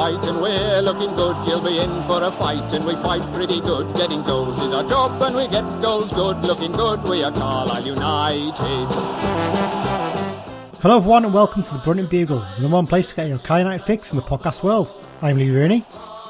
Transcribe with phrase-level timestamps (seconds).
[0.00, 1.36] white, and we're looking good.
[1.46, 3.94] You'll be in for a fight, and we fight pretty good.
[3.96, 6.38] Getting goals is our job, and we get goals good.
[6.38, 8.88] Looking good, we are Carlisle United.
[10.80, 13.84] Hello, everyone, and welcome to the Brunton Bugle, the one place to get your United
[13.84, 14.90] fix in the podcast world.
[15.20, 15.84] I'm Lee Rooney.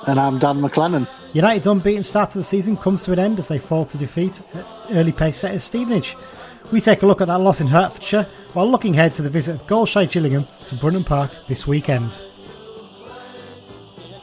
[0.06, 1.06] And I'm Dan MacLennan.
[1.34, 4.40] United's unbeaten start to the season comes to an end as they fall to defeat
[4.54, 6.16] at early pace setters Stevenage.
[6.72, 9.56] We take a look at that loss in Hertfordshire while looking ahead to the visit
[9.56, 12.10] of Goalshy Gillingham to Brunton Park this weekend.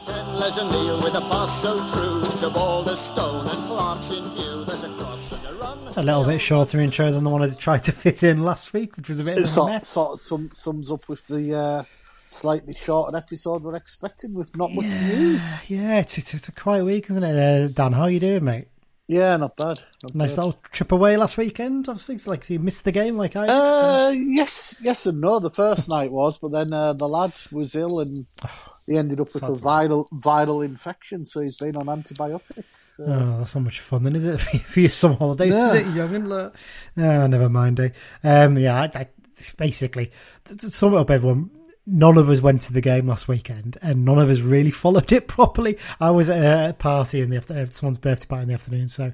[0.04, 4.64] Kenles and Neil with a pass so true to Balderstone and Clark's in view.
[4.64, 5.78] There's a cross and a run.
[5.96, 8.96] A little bit shorter intro than the one I tried to fit in last week,
[8.96, 9.88] which was a bit of a sort, mess.
[9.88, 11.84] sort of sum, sums up with the uh,
[12.28, 15.42] slightly shorter episode we're expecting with not much news.
[15.68, 17.36] Yeah, it's, it's, it's a quiet week, isn't it?
[17.36, 18.68] Uh, Dan, how are you doing, mate?
[19.06, 19.80] Yeah, not bad.
[20.02, 20.44] Not Nice bad.
[20.44, 21.88] little trip away last weekend.
[21.88, 23.46] Obviously, it's like so you missed the game, like I.
[23.46, 25.38] did, so- Uh, yes, yes and no.
[25.40, 28.26] The first night was, but then uh, the lad was ill and
[28.86, 33.00] he ended up with a viral viral infection, so he's been on antibiotics.
[33.00, 34.38] Uh, Oh, that's not much fun, then, is it?
[34.40, 35.72] For your summer holidays, Yeah.
[35.72, 36.26] is it, youngin?
[36.28, 36.54] Look.
[36.98, 37.88] Oh, never mind, eh?
[38.22, 39.08] Um, yeah, I, I,
[39.56, 40.12] basically,
[40.44, 41.50] to, to sum it up, everyone,
[41.88, 45.12] none of us went to the game last weekend, and none of us really followed
[45.12, 45.78] it properly.
[46.00, 49.12] I was at a party in the afternoon, someone's birthday party in the afternoon, so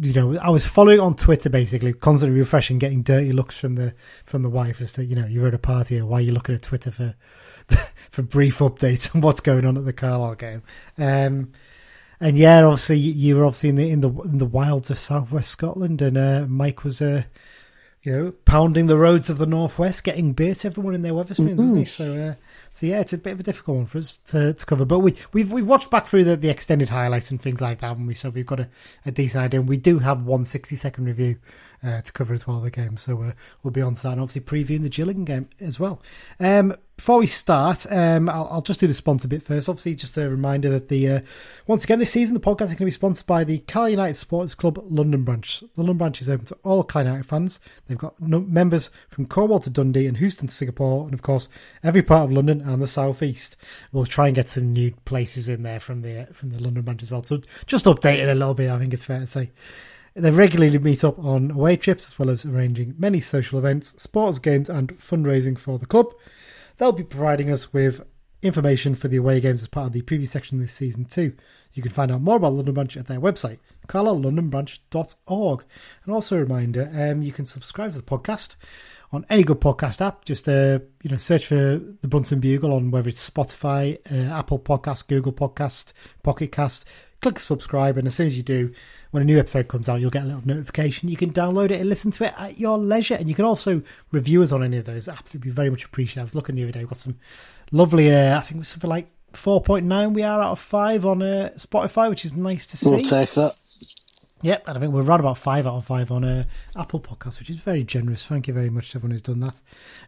[0.00, 3.94] you know, I was following on Twitter basically, constantly refreshing, getting dirty looks from the
[4.24, 6.32] from the wife as to you know you're at a party or why are you
[6.32, 7.14] looking at Twitter for
[8.10, 10.62] for brief updates on what's going on at the Carlisle game.
[10.98, 11.52] Um,
[12.20, 14.98] and yeah, obviously you you were obviously in the in the in the wilds of
[14.98, 17.24] southwest Scotland, and uh, Mike was uh,
[18.02, 21.58] you know pounding the roads of the northwest, getting beer to everyone in their Wetherspoons,
[21.58, 21.84] wasn't he?
[21.84, 22.14] So.
[22.14, 22.34] Uh,
[22.72, 25.00] so yeah, it's a bit of a difficult one for us to, to cover, but
[25.00, 28.06] we we've we watched back through the, the extended highlights and things like that, and
[28.06, 28.68] we so we've got a,
[29.04, 29.60] a decent idea.
[29.60, 31.36] And we do have one 60 second review
[31.82, 34.20] uh, to cover as well the game, so uh, we'll be on to that, and
[34.20, 36.00] obviously previewing the Gillingham game as well.
[36.38, 39.70] Um, before we start, um, I'll, I'll just do the sponsor bit first.
[39.70, 41.20] Obviously, just a reminder that the uh,
[41.66, 44.16] once again this season the podcast is going to be sponsored by the Car United
[44.16, 45.60] Supporters Club London branch.
[45.60, 47.58] The London branch is open to all Car United fans.
[47.86, 51.48] They've got no- members from Cornwall to Dundee and Houston to Singapore, and of course
[51.82, 53.56] every part of London and the southeast.
[53.92, 57.02] We'll try and get some new places in there from the from the London branch
[57.02, 57.24] as well.
[57.24, 58.70] So just update it a little bit.
[58.70, 59.52] I think it's fair to say.
[60.12, 64.38] They regularly meet up on away trips as well as arranging many social events, sports
[64.38, 66.12] games, and fundraising for the club.
[66.80, 68.00] They'll be providing us with
[68.40, 71.34] information for the away games as part of the preview section this season too.
[71.74, 75.64] You can find out more about London Branch at their website, carlisle.londonbranch.org.
[76.06, 78.56] And also a reminder, um, you can subscribe to the podcast
[79.12, 80.24] on any good podcast app.
[80.24, 81.54] Just uh, you know, search for
[82.00, 85.92] the Brunton Bugle on whether it's Spotify, uh, Apple Podcast, Google Podcast,
[86.22, 86.86] Pocket Cast.
[87.20, 88.72] Click subscribe, and as soon as you do,
[89.10, 91.08] when a new episode comes out, you'll get a little notification.
[91.08, 93.82] You can download it and listen to it at your leisure, and you can also
[94.12, 95.30] review us on any of those apps.
[95.30, 96.20] It'd be very much appreciated.
[96.20, 97.18] I was looking the other day, we've got some
[97.72, 98.12] lovely.
[98.14, 100.12] Uh, I think it was something like four point nine.
[100.12, 102.90] We are out of five on uh, Spotify, which is nice to see.
[102.90, 103.56] we'll take that.
[104.42, 106.44] Yep, and I think we're right about five out of five on uh,
[106.74, 108.24] Apple Podcasts, which is very generous.
[108.24, 109.60] Thank you very much to everyone who's done that.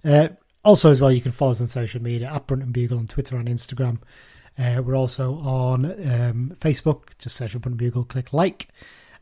[0.05, 0.29] Uh,
[0.65, 3.37] also, as well, you can follow us on social media at Brunton Bugle on Twitter
[3.37, 3.99] and Instagram.
[4.59, 7.17] Uh, we're also on um, Facebook.
[7.19, 8.69] Just search for Brunton Bugle, click like.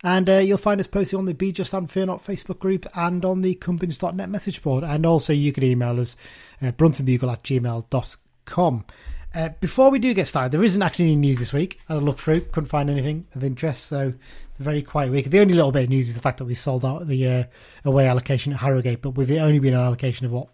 [0.02, 2.86] And uh, you'll find us posted on the Be Just and Fear Not Facebook group
[2.94, 4.82] and on the Cumbins.net message board.
[4.82, 6.16] And also, you can email us
[6.62, 8.84] uh, bruntonbugle at gmail.com.
[9.32, 11.78] Uh, before we do get started, there isn't actually any news this week.
[11.88, 14.14] I had a look through, couldn't find anything of interest, so
[14.50, 15.30] it's a very quiet week.
[15.30, 17.44] The only little bit of news is the fact that we sold out the uh,
[17.84, 20.48] away allocation at Harrogate, but with it only being an allocation of what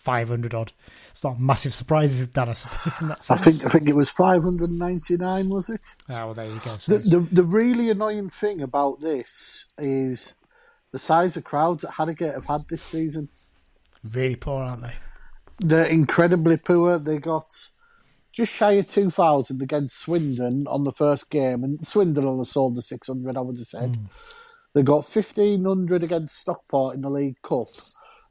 [0.00, 0.72] 500 odd,
[1.10, 2.48] it's not a massive surprise, is Dan?
[2.48, 5.94] I suppose in that I think I think it was 599, was it?
[6.08, 6.70] Ah, well, there you go.
[6.70, 10.34] So The, the the really annoying thing about this is
[10.92, 13.28] the size of crowds that Harrogate have had this season.
[14.14, 14.94] really poor, aren't they?
[15.60, 16.98] They're incredibly poor.
[16.98, 17.70] They got
[18.32, 22.82] just shy of 2,000 against Swindon on the first game, and Swindon only sold the
[22.82, 23.98] 600, I would have said.
[24.72, 27.66] They got 1,500 against Stockport in the League Cup,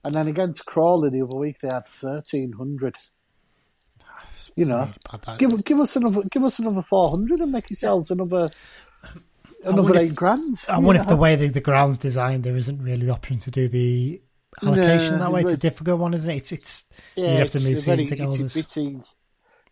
[0.10, 2.96] and then against Crawley the other week they had 1,300.
[4.56, 5.40] You know, Really bad, that.
[5.40, 8.48] give give us another give us another 400 and make yourselves another
[9.64, 10.66] another eight if- grand.
[10.68, 13.52] I wonder if the way the, the ground's designed, there isn't really the option to
[13.52, 14.22] do the
[14.64, 15.42] allocation No, that way.
[15.42, 16.38] It's a difficult one, isn't it?
[16.38, 16.86] It's, it's
[17.16, 19.00] yeah, you have to move very itty bitty.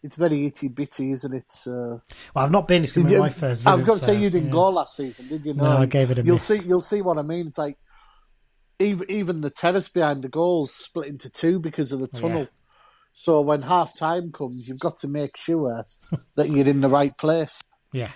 [0.03, 1.53] It's very itty bitty, isn't it?
[1.67, 1.97] Uh,
[2.33, 2.83] Well, I've not been.
[2.83, 3.67] It's going to be my first visit.
[3.79, 4.53] I've got to so, say you didn't yeah.
[4.53, 5.55] go last season, did you?
[5.55, 6.43] No, I gave it a You'll miss.
[6.43, 6.59] see.
[6.65, 7.47] You'll see what I mean.
[7.47, 7.77] It's like
[8.79, 12.41] even even the terrace behind the goals split into two because of the tunnel.
[12.41, 12.45] Yeah.
[13.13, 15.85] So when half time comes, you've got to make sure
[16.35, 18.11] that you're in the right place, Yeah.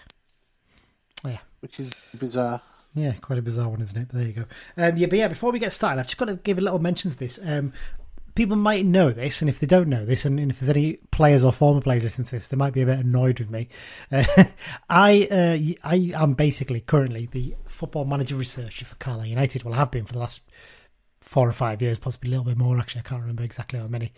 [1.25, 1.39] Yeah.
[1.59, 2.61] which is bizarre.
[2.93, 4.07] Yeah, quite a bizarre one, isn't it?
[4.09, 4.45] But there you go.
[4.77, 6.77] Um, yeah, but yeah, before we get started, I've just got to give a little
[6.79, 7.39] mention to this.
[7.43, 7.71] Um,
[8.35, 10.97] people might know this, and if they don't know this, and, and, if there's any
[11.11, 13.69] players or former players listening to this, they might be a bit annoyed with me.
[14.11, 14.23] Uh,
[14.89, 19.63] I uh, I am basically currently the football manager researcher for Carlisle United.
[19.63, 20.41] Well, I have been for the last
[21.21, 22.77] four or five years, possibly a little bit more.
[22.79, 24.13] Actually, I can't remember exactly how many.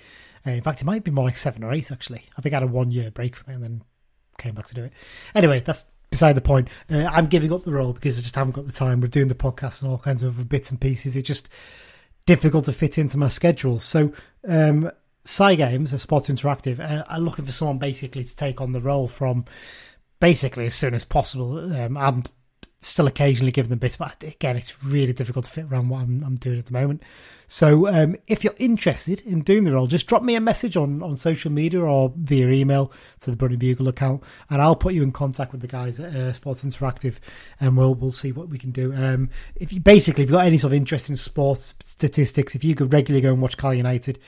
[0.45, 1.91] Uh, in fact, it might be more like seven or eight.
[1.91, 3.83] Actually, I think I had a one year break from it and then
[4.37, 4.93] came back to do it.
[5.35, 6.69] Anyway, that's beside the point.
[6.91, 9.01] Uh, I'm giving up the role because I just haven't got the time.
[9.01, 11.15] We're doing the podcast and all kinds of bits and pieces.
[11.15, 11.49] It just
[12.25, 13.79] difficult to fit into my schedule.
[13.79, 14.13] So,
[14.47, 14.91] um,
[15.25, 19.07] Cygames, a Sports Interactive, uh, are looking for someone basically to take on the role
[19.07, 19.45] from
[20.19, 21.73] basically as soon as possible.
[21.73, 22.23] Um, I'm
[22.85, 26.23] still occasionally giving them bits, but again, it's really difficult to fit around what I'm,
[26.23, 27.03] I'm doing at the moment.
[27.47, 31.03] So, um, if you're interested in doing the role, just drop me a message on,
[31.03, 32.91] on social media or via email
[33.21, 36.13] to the Brunny Bugle account, and I'll put you in contact with the guys at
[36.15, 37.17] uh, Sports Interactive,
[37.59, 38.93] and we'll we'll see what we can do.
[38.93, 42.63] Um, if you basically, if you've got any sort of interest in sports statistics, if
[42.63, 44.19] you could regularly go and watch Carl United,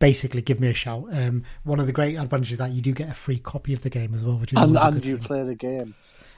[0.00, 1.04] basically give me a shout.
[1.12, 3.82] Um, one of the great advantages is that you do get a free copy of
[3.82, 5.26] the game as well, which is and, and you thing.
[5.26, 5.94] play the game.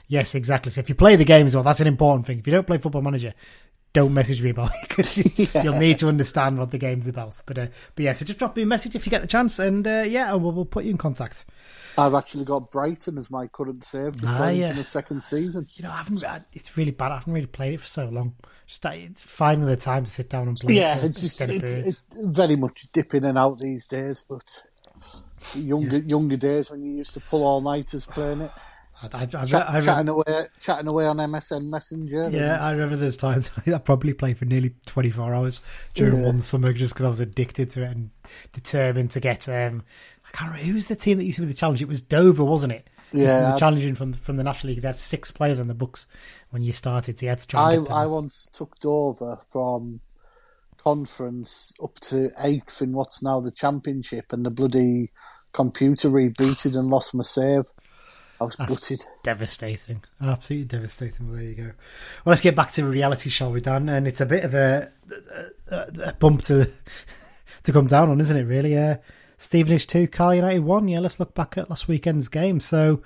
[0.07, 0.71] Yes, exactly.
[0.71, 2.39] So if you play the game as well, that's an important thing.
[2.39, 3.33] If you don't play Football Manager,
[3.93, 5.17] don't message me about it because
[5.55, 5.63] yeah.
[5.63, 7.39] you'll need to understand what the game's about.
[7.45, 9.59] But uh, but yeah, so just drop me a message if you get the chance,
[9.59, 11.45] and uh, yeah, we'll, we'll put you in contact.
[11.97, 14.65] I've actually got Brighton as my current save ah, yeah.
[14.65, 15.67] into the second season.
[15.73, 16.23] You know, I haven't.
[16.53, 17.11] It's really bad.
[17.11, 18.35] I haven't really played it for so long.
[18.65, 18.83] Just
[19.19, 20.73] finding the time to sit down and play.
[20.73, 24.23] Yeah, it's just it's, it's, very much dipping in and out these days.
[24.27, 24.63] But
[25.53, 26.03] younger yeah.
[26.05, 28.51] younger days when you used to pull all nighters playing it.
[29.11, 32.29] I, I, Chat, I, chatting away, chatting away on MSN Messenger.
[32.29, 33.51] Yeah, I remember those times.
[33.67, 35.61] I probably played for nearly twenty four hours
[35.93, 36.27] during yeah.
[36.27, 38.11] one summer just because I was addicted to it and
[38.53, 39.49] determined to get.
[39.49, 39.83] Um,
[40.25, 41.81] I can't remember who was the team that used to be the challenge.
[41.81, 42.87] It was Dover, wasn't it?
[43.11, 44.81] Yeah, challenging from from the National League.
[44.81, 46.07] They had six players on the books
[46.51, 47.19] when you started.
[47.19, 47.73] So you had to try.
[47.73, 49.99] I I once took Dover from
[50.77, 55.11] conference up to eighth in what's now the championship, and the bloody
[55.53, 57.65] computer rebooted and lost my save.
[58.41, 59.05] I was That's gutted.
[59.23, 60.03] Devastating.
[60.21, 61.27] Absolutely devastating.
[61.27, 61.63] Well, there you go.
[61.63, 61.73] Well,
[62.25, 63.89] let's get back to reality, shall we, Dan?
[63.89, 64.91] And it's a bit of a,
[65.71, 66.69] a, a bump to
[67.63, 68.77] to come down on, isn't it, really?
[68.77, 68.97] Uh,
[69.37, 70.87] Stevenage 2, Carl United 1.
[70.87, 72.59] Yeah, let's look back at last weekend's game.
[72.59, 73.01] So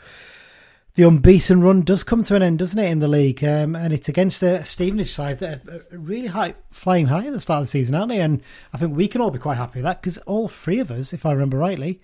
[0.95, 3.43] the unbeaten run does come to an end, doesn't it, in the league?
[3.43, 7.39] Um, and it's against a Stevenage side that are really high, flying high at the
[7.39, 8.21] start of the season, aren't they?
[8.21, 8.41] And
[8.73, 11.13] I think we can all be quite happy with that because all three of us,
[11.13, 12.01] if I remember rightly,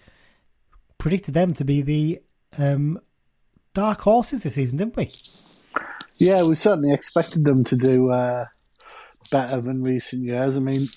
[0.98, 2.22] predicted them to be the
[2.58, 3.00] um,
[3.74, 5.12] dark horses this season, didn't we?
[6.18, 8.46] Yeah, we certainly expected them to do uh,
[9.32, 10.56] better than recent years.
[10.56, 10.88] I mean,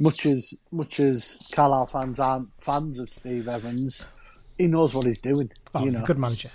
[0.00, 4.06] much as much as Carlisle fans aren't fans of Steve Evans,
[4.58, 5.50] he knows what he's doing.
[5.74, 6.04] Oh, you he's know.
[6.04, 6.50] a good manager.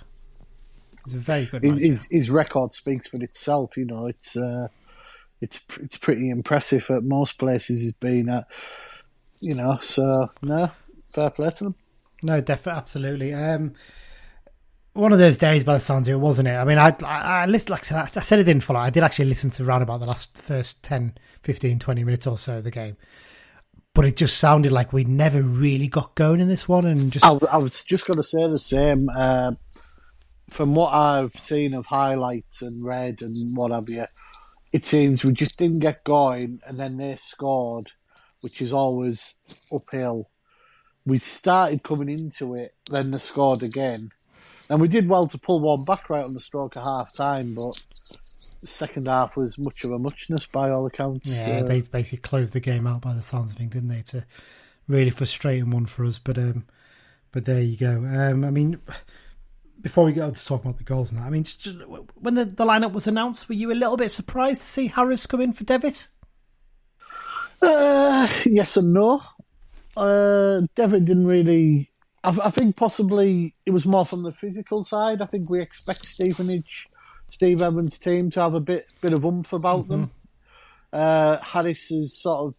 [1.06, 1.86] He's a very good manager.
[1.86, 3.78] His, his record speaks for itself.
[3.78, 4.68] You know, it's uh,
[5.40, 8.48] it's it's pretty impressive at most places he's been at.
[9.40, 10.70] You know, so no,
[11.14, 11.76] fair play to them.
[12.22, 13.34] No, definitely, absolutely.
[13.34, 13.74] Um,
[15.00, 16.56] one of those days by the sounds of it, wasn't it?
[16.56, 18.80] I mean, I, I, I listened, like I said, I said it didn't follow.
[18.80, 22.38] I did actually listen to around about the last first 10, 15, 20 minutes or
[22.38, 22.98] so of the game.
[23.96, 26.86] But it just sounded like we never really got going in this one.
[26.86, 29.10] And just, I, I was just going to say the same.
[29.10, 29.54] Uh,
[30.50, 34.06] from what I've seen of highlights and read and what have you,
[34.72, 37.88] it seems we just didn't get going, and then they scored,
[38.42, 39.35] which is always
[39.71, 40.30] uphill.
[41.06, 44.12] We started coming into it, then they scored again
[44.69, 47.54] and we did well to pull one back right on the stroke of half time,
[47.54, 47.81] but
[48.61, 51.28] the second half was much of a muchness by all accounts.
[51.28, 53.97] Yeah, uh, they basically closed the game out by the sounds of things, didn't they?
[53.97, 54.26] It's a
[54.88, 56.66] really frustrating one for us, but um,
[57.31, 58.06] but there you go.
[58.06, 58.80] Um, I mean,
[59.81, 61.78] before we get on to talk about the goals now, I mean, just, just,
[62.16, 65.26] when the, the lineup was announced, were you a little bit surprised to see Harris
[65.26, 66.09] come in for Devitt?
[67.61, 69.21] Uh, yes and no.
[69.95, 71.90] Uh, Devitt didn't really
[72.23, 75.21] I, I, think possibly it was more from the physical side.
[75.21, 76.88] I think we expect Stevenage,
[77.30, 79.92] Steve Evans' team to have a bit bit of oomph about mm-hmm.
[79.92, 80.11] them.
[80.92, 82.56] Uh, Harris has sort of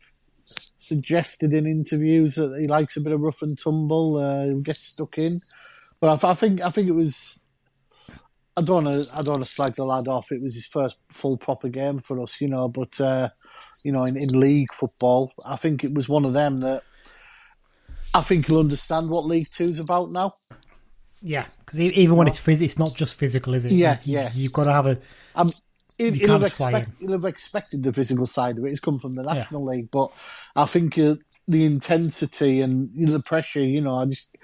[0.79, 5.19] suggested in interviews that he likes a bit of rough and tumble, uh, gets stuck
[5.19, 5.41] in.
[6.01, 7.41] But I, I, think I think it was.
[8.57, 10.33] I don't want to I don't want to slag the lad off.
[10.33, 12.69] It was his first full proper game for us, you know.
[12.69, 13.29] But uh,
[13.85, 16.83] you know, in, in league football, I think it was one of them that
[18.15, 20.35] I think he'll understand what League Two's about now.
[21.23, 23.73] Yeah, because even when it's phys- it's not just physical, is it?
[23.73, 24.31] Yeah, like, yeah.
[24.35, 24.99] You, have got to have a.
[25.35, 25.53] Um,
[25.99, 28.71] he'll, he'll, have expect, he'll, have expected the physical side of it.
[28.71, 29.77] It's come from the National yeah.
[29.77, 30.11] League, but
[30.57, 34.35] I think uh, the intensity and you know, the pressure, you know, I just,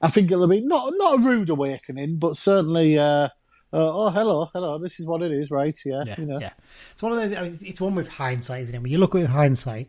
[0.00, 3.28] I think it'll be not not a rude awakening, but certainly uh,
[3.74, 4.76] Uh, oh, hello, hello.
[4.76, 5.76] This is what it is, right?
[5.84, 6.38] Yeah, Yeah, you know.
[6.38, 6.52] yeah.
[6.92, 7.34] It's one of those.
[7.34, 8.82] I mean, it's one with hindsight, isn't it?
[8.82, 9.88] When you look at it with hindsight,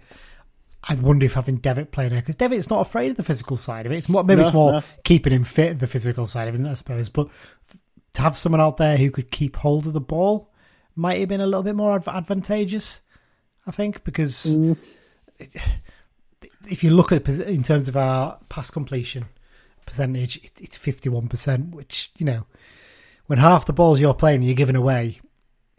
[0.87, 3.85] I wonder if having Devitt playing there because Devitt's not afraid of the physical side
[3.85, 3.97] of it.
[3.97, 4.81] It's more maybe No, it's more no.
[5.03, 7.09] keeping him fit, the physical side of it, isn't it, I suppose.
[7.09, 7.29] But
[8.13, 10.51] to have someone out there who could keep hold of the ball
[10.95, 12.99] might have been a little bit more adv- advantageous.
[13.65, 14.77] I think because Mm.
[15.39, 15.55] it-
[16.69, 19.25] if you look at it in terms of our pass completion
[19.85, 22.45] percentage, it, it's fifty one percent, which you know
[23.27, 25.19] when half the balls you're playing you're giving away,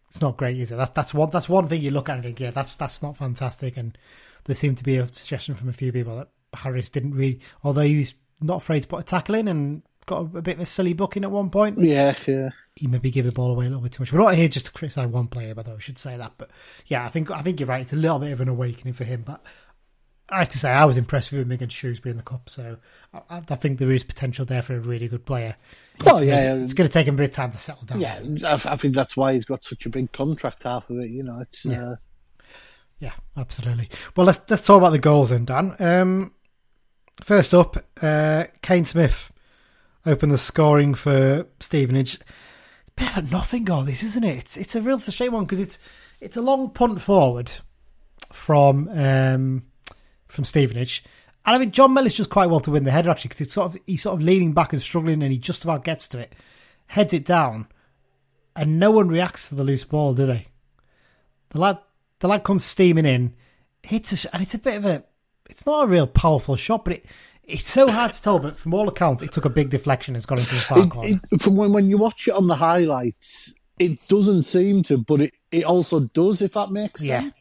[0.09, 0.77] it's not great, is it?
[0.77, 3.17] That's that's one that's one thing you look at and think, yeah, that's that's not
[3.19, 3.77] fantastic.
[3.77, 3.97] And
[4.45, 7.83] there seemed to be a suggestion from a few people that Harris didn't really, although
[7.83, 10.61] he was not afraid to put a tackle in and got a, a bit of
[10.61, 12.51] a silly booking at one point, Yeah, yeah.
[12.77, 14.13] he maybe gave the ball away a little bit too much.
[14.13, 16.33] We're not here just to criticise one player, by the way, I should say that.
[16.39, 16.51] But
[16.87, 17.81] yeah, I think I think you're right.
[17.83, 19.43] It's a little bit of an awakening for him, but.
[20.31, 22.79] I have to say, I was impressed with him against Shrewsbury in the cup, so
[23.13, 25.55] I, I think there is potential there for a really good player.
[26.07, 26.55] Oh, yeah.
[26.55, 28.01] It's going to take him a bit of time to settle down.
[28.01, 30.63] Yeah, I, I think that's why he's got such a big contract.
[30.63, 31.41] Half of it, you know.
[31.41, 31.91] It's Yeah.
[31.91, 31.97] uh,
[33.05, 33.91] Yeah, absolutely.
[34.17, 35.77] Well, let's let's talk about the goals then, Dan.
[35.79, 36.33] Um,
[37.23, 39.31] first up, uh, Kane Smith
[40.07, 42.19] opened the scoring for Stevenage.
[43.15, 44.39] Of nothing goal, this isn't it?
[44.39, 45.79] It's it's a real frustrating one because it's
[46.19, 47.53] it's a long punt forward
[48.33, 49.65] from um,
[50.27, 51.05] from Stevenage.
[51.45, 53.53] And I think John Mellish does quite well to win the header actually because it's
[53.53, 56.21] sort of he's sort of leaning back and struggling and he just about gets to
[56.21, 56.33] it,
[56.87, 57.69] heads it down,
[58.57, 60.47] and no one reacts to the loose ball, do they?
[61.51, 61.79] The lad
[62.21, 63.35] the lad comes steaming in,
[63.83, 65.05] hits a and it's a bit of a
[65.49, 67.07] it's not a real powerful shot, but it
[67.43, 68.39] it's so hard to tell.
[68.39, 70.17] But from all accounts, it took a big deflection.
[70.17, 71.19] It's gone into the far it, corner.
[71.31, 75.21] it, from when when you watch it on the highlights, it doesn't seem to, but
[75.21, 76.41] it, it also does.
[76.41, 77.21] If that makes Yeah.
[77.21, 77.41] sense.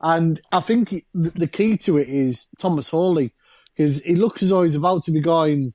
[0.00, 3.32] And I think the, the key to it is Thomas Holy,
[3.74, 5.72] because he looks as though he's about to be going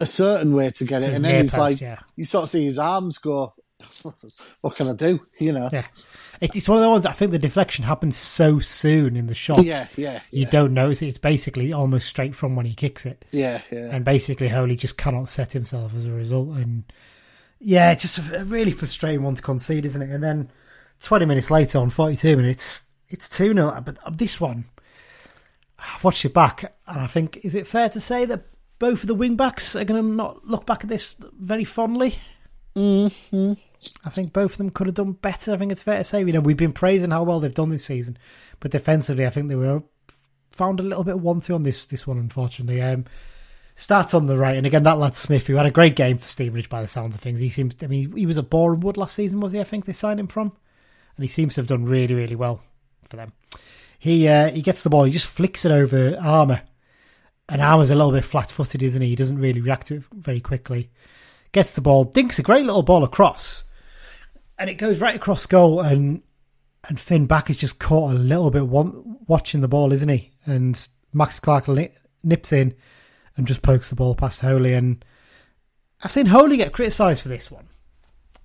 [0.00, 2.00] a certain way to get it, and then he's like, yeah.
[2.16, 3.54] you sort of see his arms go.
[4.60, 5.20] What can I do?
[5.38, 5.70] You know.
[5.72, 5.86] Yeah,
[6.40, 7.06] it's one of the ones.
[7.06, 9.64] I think the deflection happens so soon in the shot.
[9.64, 10.50] Yeah, yeah, You yeah.
[10.50, 11.08] don't notice it.
[11.08, 13.24] It's basically almost straight from when he kicks it.
[13.30, 13.90] Yeah, yeah.
[13.92, 16.56] and basically Holy just cannot set himself as a result.
[16.56, 16.84] And
[17.60, 20.10] yeah, it's just a really frustrating one to concede, isn't it?
[20.10, 20.50] And then
[21.00, 23.82] 20 minutes later, on 42 minutes, it's 2 0.
[23.84, 24.66] But this one,
[25.78, 28.46] I've watched it back, and I think, is it fair to say that
[28.78, 32.18] both of the wing backs are going to not look back at this very fondly?
[32.74, 33.54] Mm-hmm.
[34.04, 35.52] I think both of them could have done better.
[35.52, 36.20] I think it's fair to say.
[36.20, 38.18] You know, we've been praising how well they've done this season,
[38.60, 39.82] but defensively, I think they were
[40.50, 42.80] found a little bit wanting on this this one, unfortunately.
[42.82, 43.04] Um,
[43.74, 46.26] start on the right, and again that lad Smith, who had a great game for
[46.26, 47.40] Stevenage by the sounds of things.
[47.40, 49.60] He seems, I mean, he was at Boreham Wood last season, was he?
[49.60, 50.52] I think they signed him from,
[51.16, 52.62] and he seems to have done really, really well
[53.04, 53.32] for them.
[53.98, 56.62] He uh, he gets the ball, he just flicks it over Armer,
[57.48, 59.08] and Armer's a little bit flat-footed, isn't he?
[59.08, 60.90] He doesn't really react to it very quickly.
[61.52, 63.64] Gets the ball, dinks a great little ball across,
[64.58, 66.22] and it goes right across goal, and
[66.88, 70.32] and Finn Back is just caught a little bit one, watching the ball, isn't he?
[70.44, 71.68] And Max Clark
[72.22, 72.74] nips in
[73.36, 74.72] and just pokes the ball past Holy.
[74.72, 75.04] And
[76.02, 77.68] I've seen Holy get criticised for this one.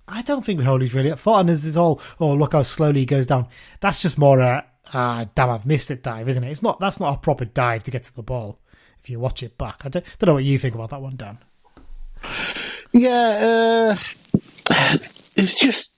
[0.08, 1.42] I don't think Holy's really at fault.
[1.42, 3.48] And there's this all, oh, look how slowly he goes down.
[3.80, 6.50] That's just more a, ah, damn, I've missed it dive, isn't it?
[6.50, 8.60] It's not, that's not a proper dive to get to the ball
[9.04, 9.86] if you watch it back.
[9.86, 11.38] I don't, don't know what you think about that one, Dan.
[12.92, 13.96] Yeah,
[14.70, 14.98] uh,
[15.36, 15.91] it's just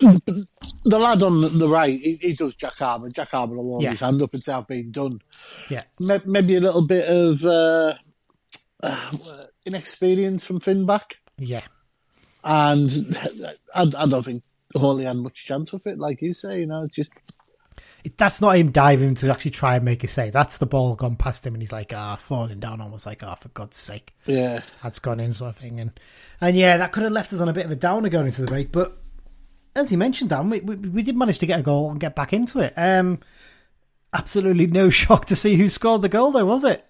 [0.00, 1.98] the lad on the right.
[1.98, 3.10] He, he does Jack Armer.
[3.10, 3.90] Jack Armer will hold Yeah.
[3.90, 5.20] his hand up and say, "I've been done."
[5.70, 5.82] Yeah.
[6.00, 7.94] May- Maybe a little bit of uh,
[8.82, 9.12] uh,
[9.64, 11.62] inexperience from Finback, Yeah.
[12.44, 13.16] and
[13.74, 14.42] I, I don't think
[14.74, 15.98] Holy had much chance with it.
[15.98, 17.10] Like you say, you know, it's just
[18.16, 20.32] that's not him diving to actually try and make a save.
[20.32, 23.34] That's the ball gone past him and he's like, ah, falling down almost like, ah,
[23.34, 24.14] for God's sake.
[24.26, 24.60] yeah.
[24.82, 25.80] That's gone in sort of thing.
[25.80, 25.98] And
[26.40, 28.42] and yeah, that could have left us on a bit of a downer going into
[28.42, 28.70] the break.
[28.70, 28.96] But
[29.76, 32.16] as you mentioned, Dan, we, we, we did manage to get a goal and get
[32.16, 32.72] back into it.
[32.76, 33.20] Um,
[34.12, 36.84] absolutely no shock to see who scored the goal, though, was it?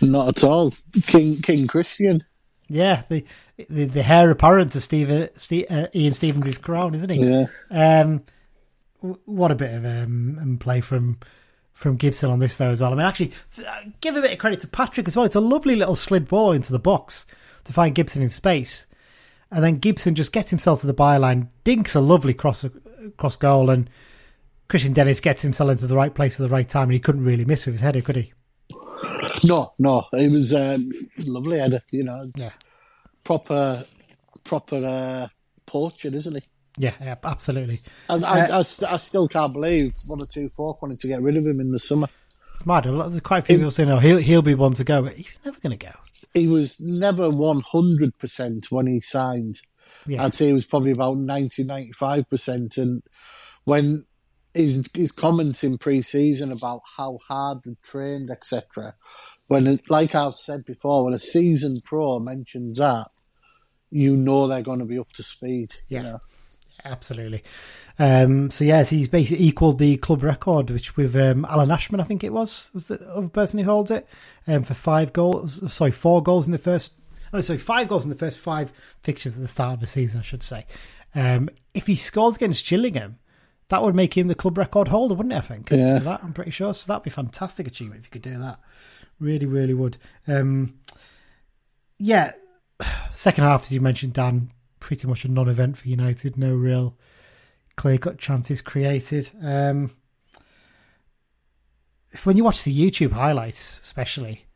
[0.00, 0.74] Not at all.
[1.02, 2.22] King King Kristian.
[2.68, 3.24] Yeah, the
[3.68, 7.24] the, the heir apparent to Steve, Steve, uh, Ian Stevens' crown, isn't he?
[7.24, 7.46] Yeah.
[7.72, 8.22] Um,
[9.00, 11.18] what a bit of um, um, play from
[11.72, 12.92] from Gibson on this though as well.
[12.92, 13.32] I mean, actually,
[13.66, 15.24] uh, give a bit of credit to Patrick as well.
[15.24, 17.26] It's a lovely little slid ball into the box
[17.64, 18.86] to find Gibson in space,
[19.50, 22.64] and then Gibson just gets himself to the byline, dinks a lovely cross
[23.16, 23.88] cross goal, and
[24.68, 27.24] Kristian Dennis gets himself into the right place at the right time, and he couldn't
[27.24, 28.32] really miss with his header, could he?
[29.46, 31.82] No, no, it was um, lovely header.
[31.90, 32.50] You know, Yeah.
[33.24, 33.84] proper,
[34.44, 35.28] proper uh,
[35.66, 36.42] poaching, isn't he?
[36.76, 37.80] Yeah, yeah absolutely.
[38.08, 41.36] And I, I, I still can't believe one or two folk wanted to get rid
[41.36, 42.08] of him in the summer.
[42.58, 42.86] It's mad.
[42.86, 45.02] A lot, there's quite a few people saying, "Oh, he'll he'll be one to go,"
[45.02, 45.92] but he was never going to go.
[46.34, 49.60] He was never one hundred percent when he signed,
[50.06, 50.24] Yeah.
[50.24, 52.76] I'd say he was probably about 90, 95%.
[52.76, 53.02] And
[53.64, 54.06] when
[54.54, 58.94] his, his comments in pre season about how hard they trained, etc.,
[59.46, 63.06] when, like I've said before, when a seasoned pro mentions that,
[63.90, 65.76] you know they're going to be up to speed.
[65.88, 65.98] Yeah.
[65.98, 66.20] You know?
[66.90, 67.42] Absolutely.
[67.98, 72.04] Um, so yes, he's basically equalled the club record, which with um, Alan Ashman, I
[72.04, 74.06] think it was, was the other person who holds it,
[74.46, 75.72] um, for five goals.
[75.72, 76.94] Sorry, four goals in the first.
[77.32, 80.20] Oh, sorry, five goals in the first five fixtures at the start of the season,
[80.20, 80.64] I should say.
[81.14, 83.18] Um, if he scores against Gillingham,
[83.68, 85.38] that would make him the club record holder, wouldn't it?
[85.38, 85.70] I think.
[85.70, 85.98] Yeah.
[85.98, 86.72] For that, I'm pretty sure.
[86.72, 88.60] So that'd be a fantastic achievement if you could do that.
[89.20, 89.98] Really, really would.
[90.26, 90.78] Um,
[91.98, 92.32] yeah,
[93.10, 94.52] second half, as you mentioned, Dan,
[94.88, 96.38] pretty much a non-event for United.
[96.38, 96.96] No real
[97.76, 99.30] clear-cut chances created.
[99.42, 99.90] Um,
[102.24, 104.46] when you watch the YouTube highlights, especially,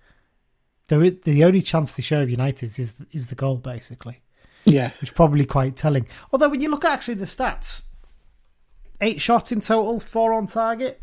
[0.88, 4.22] there is, the only chance they show of United is is the goal, basically,
[4.64, 4.92] Yeah.
[5.02, 6.06] which is probably quite telling.
[6.32, 7.82] Although when you look at actually the stats,
[9.02, 10.98] eight shots in total, four on target.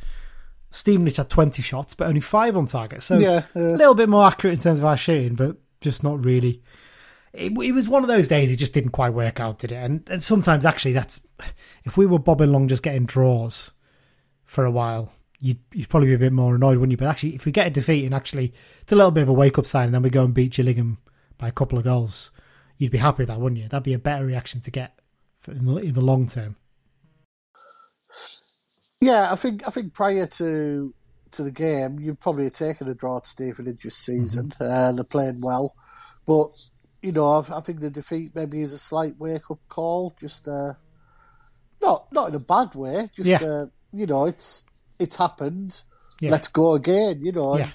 [0.72, 3.04] Stevenage had twenty shots, but only five on target.
[3.04, 6.24] So Yeah, a little bit more accurate in terms of our shooting, but just not
[6.26, 6.64] really.
[7.34, 9.76] It, it was one of those days it just didn't quite work out, did it?
[9.76, 11.22] And, and sometimes actually that's
[11.84, 13.72] if we were bobbing along just getting draws
[14.44, 16.98] for a while, you'd, you'd probably be a bit more annoyed, wouldn't you?
[16.98, 19.34] But actually, if we get a defeat and actually it's a little bit of a
[19.34, 20.98] wake up sign, and then we go and beat Gillingham
[21.38, 22.32] by a couple of goals,
[22.78, 23.68] you'd be happy with that, wouldn't you?
[23.68, 25.00] That'd be a better reaction to get
[25.38, 26.56] for in, the, in the long term.
[29.02, 30.94] Yeah, I think I think prior to
[31.32, 34.52] to the game, you'd probably have taken a draw at Stevenage this season.
[34.60, 35.76] Uh, they're playing well,
[36.26, 36.50] but
[37.02, 40.14] you know, I, I think the defeat maybe is a slight wake up call.
[40.20, 40.74] Just uh,
[41.82, 43.10] not not in a bad way.
[43.16, 43.44] Just Yeah.
[43.44, 44.64] uh, you know, it's
[45.00, 45.84] it's happened.
[46.20, 46.32] Yeah.
[46.32, 47.22] Let's go again.
[47.24, 47.72] You know, Yeah.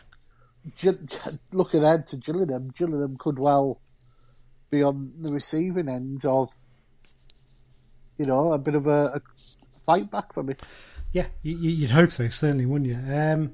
[0.76, 0.98] Gill-
[1.52, 3.80] looking ahead to Gillingham, Gillingham could well
[4.70, 6.48] be on the receiving end of
[8.18, 9.20] you know a bit of a, a
[9.84, 10.66] fight back from it.
[11.12, 12.98] Yeah, you, you- you'd hope so, certainly, wouldn't you?
[13.14, 13.52] Um,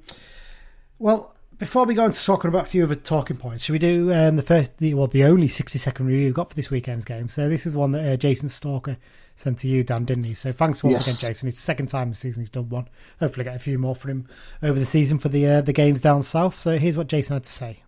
[0.99, 4.13] well, before we go into talking about a few other talking points, should we do
[4.13, 7.05] um, the first, the, well, the only 60 second review we've got for this weekend's
[7.05, 7.29] game?
[7.29, 8.97] So this is one that uh, Jason Stalker
[9.37, 10.35] sent to you, Dan, didn't he?
[10.35, 11.07] So thanks once Yes.
[11.07, 11.49] again, Jason.
[11.49, 12.89] It's the second time this season he's done one.
[13.21, 14.27] Hopefully, get a few more for him
[14.63, 16.59] over the season for the uh, the games down south.
[16.59, 17.83] So here's what Jason had to say.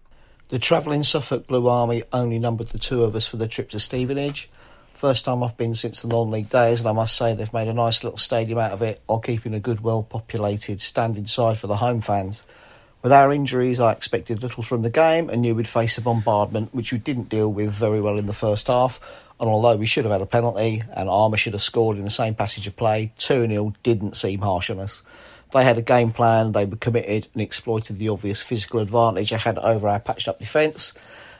[0.50, 3.80] The travelling Suffolk Blue Army only numbered the two of us for the trip to
[3.80, 4.50] Stevenage.
[4.92, 7.72] First time I've been since the non-league days, and I must say they've made a
[7.72, 11.76] nice little stadium out of it, while keeping a good, well-populated standing side for the
[11.76, 12.44] home fans.
[13.02, 16.72] With our injuries, I expected little from the game and knew we'd face a bombardment,
[16.72, 19.00] which we didn't deal with very well in the first half.
[19.40, 22.10] And although we should have had a penalty and Armer should have scored in the
[22.10, 25.02] same passage of play, 2 0 didn't seem harsh on us.
[25.52, 29.36] They had a game plan, they were committed and exploited the obvious physical advantage they
[29.36, 30.94] had over our patched up defence.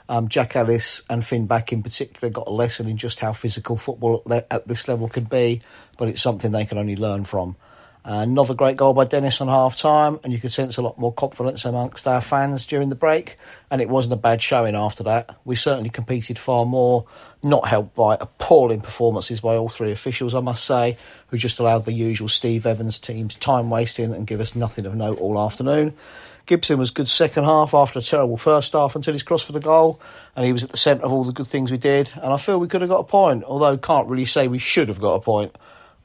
[0.08, 3.76] Um, Jack Ellis and Finn Back in particular got a lesson in just how physical
[3.76, 4.20] football
[4.50, 5.62] at, this level can be,
[5.96, 7.54] but it's something they can only learn from.
[8.04, 11.12] Another great goal by Dennis on half time, and you could sense a lot more
[11.12, 13.38] confidence amongst our fans during the break.
[13.70, 15.36] And it wasn't a bad showing after that.
[15.44, 17.06] We certainly competed far more,
[17.44, 20.96] not helped by appalling performances by all three officials, I must say,
[21.28, 24.96] who just allowed the usual Steve Evans team's time wasting and give us nothing of
[24.96, 25.94] note all afternoon.
[26.44, 29.60] Gibson was good second half after a terrible first half until he's crossed for the
[29.60, 30.00] goal,
[30.34, 32.10] and he was at the centre of all the good things we did.
[32.16, 34.88] And I feel we could have got a point, although can't really say we should
[34.88, 35.56] have got a point.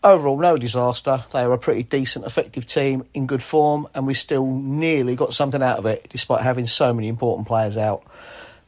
[0.07, 1.25] Overall, no disaster.
[1.33, 5.33] They are a pretty decent, effective team in good form, and we still nearly got
[5.33, 8.03] something out of it, despite having so many important players out.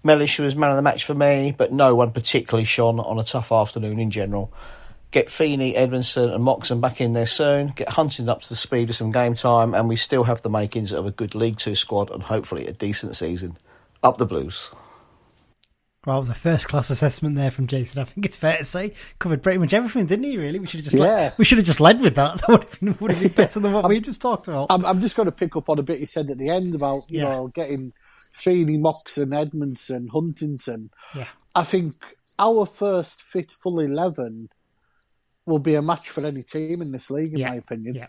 [0.03, 3.23] Mellish was man of the match for me, but no one particularly shone on a
[3.23, 4.51] tough afternoon in general.
[5.11, 7.67] Get Feeney, Edmondson, and Moxon back in there soon.
[7.67, 10.49] Get Hunting up to the speed of some game time, and we still have the
[10.49, 13.55] makings of a good League Two squad and hopefully a decent season.
[14.03, 14.71] Up the Blues.
[16.09, 18.01] Well, it was a first class assessment there from Jason.
[18.01, 20.37] I think it's fair to say covered pretty much everything, didn't he?
[20.37, 21.03] Really, we should have just Yeah.
[21.03, 22.41] led, we should have just led with that.
[22.47, 24.67] That would have been, would have been better than what we just talked about.
[24.71, 26.73] I'm, I'm just going to pick up on a bit you said at the end
[26.73, 27.29] about you Yeah.
[27.29, 27.93] know getting
[28.33, 30.89] Feeney, Moxon, Edmondson, Huntington.
[31.15, 31.27] Yeah.
[31.53, 31.93] I think
[32.39, 34.49] our first fit full eleven
[35.45, 37.49] will be a match for any team in this league, in Yeah.
[37.49, 37.93] my opinion.
[37.93, 38.07] Yeah.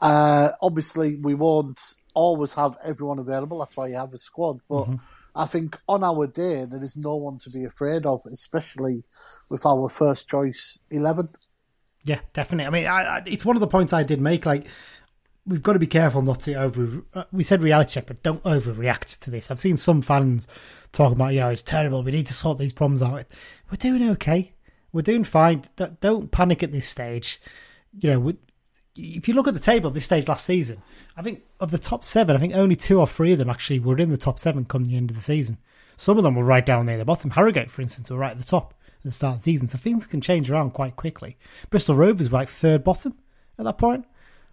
[0.00, 1.78] Uh, obviously, we won't
[2.14, 3.58] always have everyone available.
[3.58, 4.60] That's why you have a squad.
[4.66, 4.94] But Mm-hmm.
[5.38, 9.04] I think on our day, there is no one to be afraid of, especially
[9.48, 11.28] with our first choice eleven.
[12.04, 12.66] Yeah, definitely.
[12.66, 14.44] I mean, I, I, it's one of the points I did make.
[14.44, 14.66] Like,
[15.46, 17.02] we've got to be careful not to over.
[17.14, 19.50] Uh, we said reality check, but don't overreact to this.
[19.50, 20.46] I've seen some fans
[20.92, 22.02] talking about, you know, it's terrible.
[22.02, 23.24] We need to sort these problems out.
[23.70, 24.54] We're doing okay.
[24.92, 25.62] We're doing fine.
[26.00, 27.40] Don't panic at this stage.
[27.98, 28.32] You know,
[29.00, 30.82] if you look at the table at this stage last season,
[31.16, 33.78] I think of the top seven, I think only two or three of them actually
[33.78, 35.58] were in the top seven come the end of the season.
[35.96, 37.30] Some of them were right down near the bottom.
[37.30, 39.78] Harrogate, for instance, were right at the top at the start of the season, so
[39.78, 41.36] things can change around quite quickly.
[41.70, 43.16] Bristol Rovers were like third bottom
[43.58, 44.04] at that point.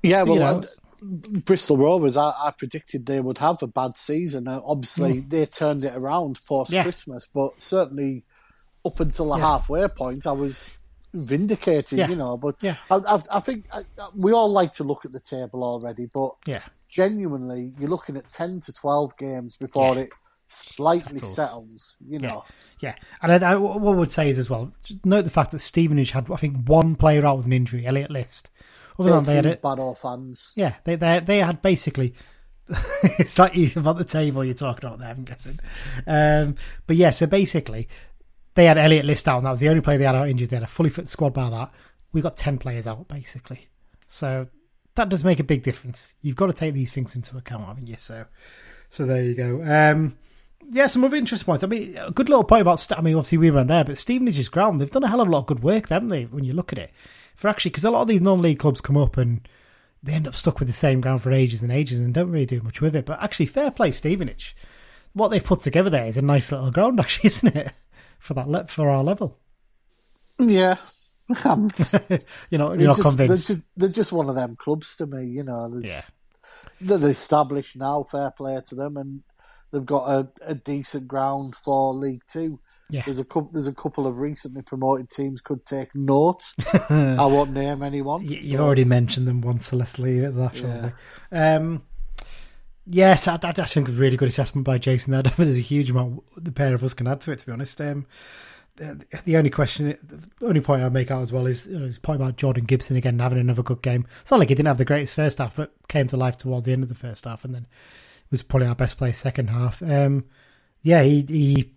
[0.03, 0.65] Yeah, So, well, uh,
[1.01, 4.47] Bristol Rovers, I, I predicted they would have a bad season.
[4.47, 6.75] Uh, obviously, they turned it around post Hmm.
[6.75, 6.83] Yeah.
[6.83, 8.23] Christmas, but certainly
[8.85, 9.43] up until the Yeah.
[9.45, 10.77] halfway point, I was
[11.15, 12.07] vindicated, Yeah.
[12.09, 12.37] you know.
[12.37, 12.75] But Yeah.
[12.91, 13.81] I, I, I think I,
[14.15, 18.31] we all like to look at the table already, but Yeah, genuinely, you're looking at
[18.31, 20.01] 10 to 12 games before Yeah.
[20.01, 20.09] it
[20.47, 21.35] slightly Settles.
[21.35, 22.43] settles, you know.
[22.79, 22.95] yeah.
[23.21, 24.71] And I, I, what I would say is as well,
[25.03, 28.11] note the fact that Stevenage had, I think, one player out with an injury, Elliot
[28.11, 28.51] List.
[28.99, 29.61] Other than they had it.
[29.61, 30.53] bad all fans.
[30.55, 32.13] Yeah, they they they had basically.
[33.03, 35.09] it's like you about the table you're talking about there.
[35.09, 35.59] I'm guessing,
[36.07, 36.55] um,
[36.87, 37.09] but yeah.
[37.09, 37.89] So basically,
[38.55, 40.49] they had Elliot List out, and that was the only player they had out injured.
[40.49, 41.71] They had a fully fit squad by that.
[42.11, 43.67] We got ten players out basically,
[44.07, 44.47] so
[44.95, 46.13] that does make a big difference.
[46.21, 47.97] You've got to take these things into account, haven't you?
[47.97, 48.25] So,
[48.89, 49.61] so there you go.
[49.63, 50.17] Um,
[50.71, 51.63] yeah, some other interesting points.
[51.63, 52.79] I mean, a good little point about.
[52.79, 54.79] St- I mean, obviously we weren't there, but Stevenage's ground.
[54.79, 56.23] They've done a hell of a lot of good work, haven't they?
[56.23, 56.91] When you look at it,
[57.35, 59.47] for actually, because a lot of these non-league clubs come up and
[60.01, 62.45] they end up stuck with the same ground for ages and ages and don't really
[62.45, 63.05] do much with it.
[63.05, 64.55] But actually, fair play, Stevenage.
[65.13, 67.71] What they've put together there is a nice little ground, actually, isn't it?
[68.19, 69.37] For that le- for our level,
[70.39, 70.77] Yeah.
[71.43, 71.69] I'm-
[72.49, 73.47] you know, you're not just, convinced.
[73.47, 75.69] They're just, they're just one of them clubs to me, you know.
[75.69, 76.01] There's, Yeah.
[76.97, 79.23] They're established now, fair play to them, and
[79.71, 82.59] they've got a, a decent ground for League Two.
[82.89, 83.01] Yeah.
[83.05, 83.49] There's a couple.
[83.51, 86.41] There's a couple of recently promoted teams could take note.
[86.89, 88.23] I won't name anyone.
[88.23, 90.93] You've already mentioned them once, so let's leave it at that,
[91.31, 91.37] we?
[91.37, 91.83] Um,
[92.85, 95.23] yes, I, I, I think a really good assessment by Jason there.
[95.25, 97.51] I there's a huge amount the pair of us can add to it, to be
[97.51, 97.79] honest.
[97.81, 98.05] Um,
[98.77, 101.85] the, the only question, the only point I'd make out as well is you know,
[101.85, 104.05] his point about Jordan Gibson again having another good game.
[104.21, 106.65] It's not like he didn't have the greatest first half, but came to life towards
[106.65, 107.67] the end of the first half and then
[108.31, 109.81] was probably our best player second half.
[109.81, 110.25] Um,
[110.81, 111.71] yeah, he, he,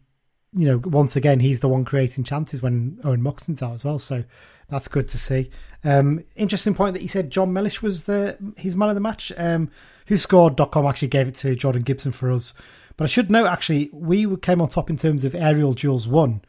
[0.53, 3.99] you know, once again, he's the one creating chances when Owen Moxon's out as well.
[3.99, 4.25] So
[4.69, 5.51] that's good to see.
[5.85, 9.33] Um, interesting point that he said John Mellish was the his man of the match.
[9.37, 9.71] Um,
[10.09, 12.55] WhoScored.com actually gave it to Jordan Gibson for us.
[12.97, 16.43] But I should note actually, we came on top in terms of aerial duels won.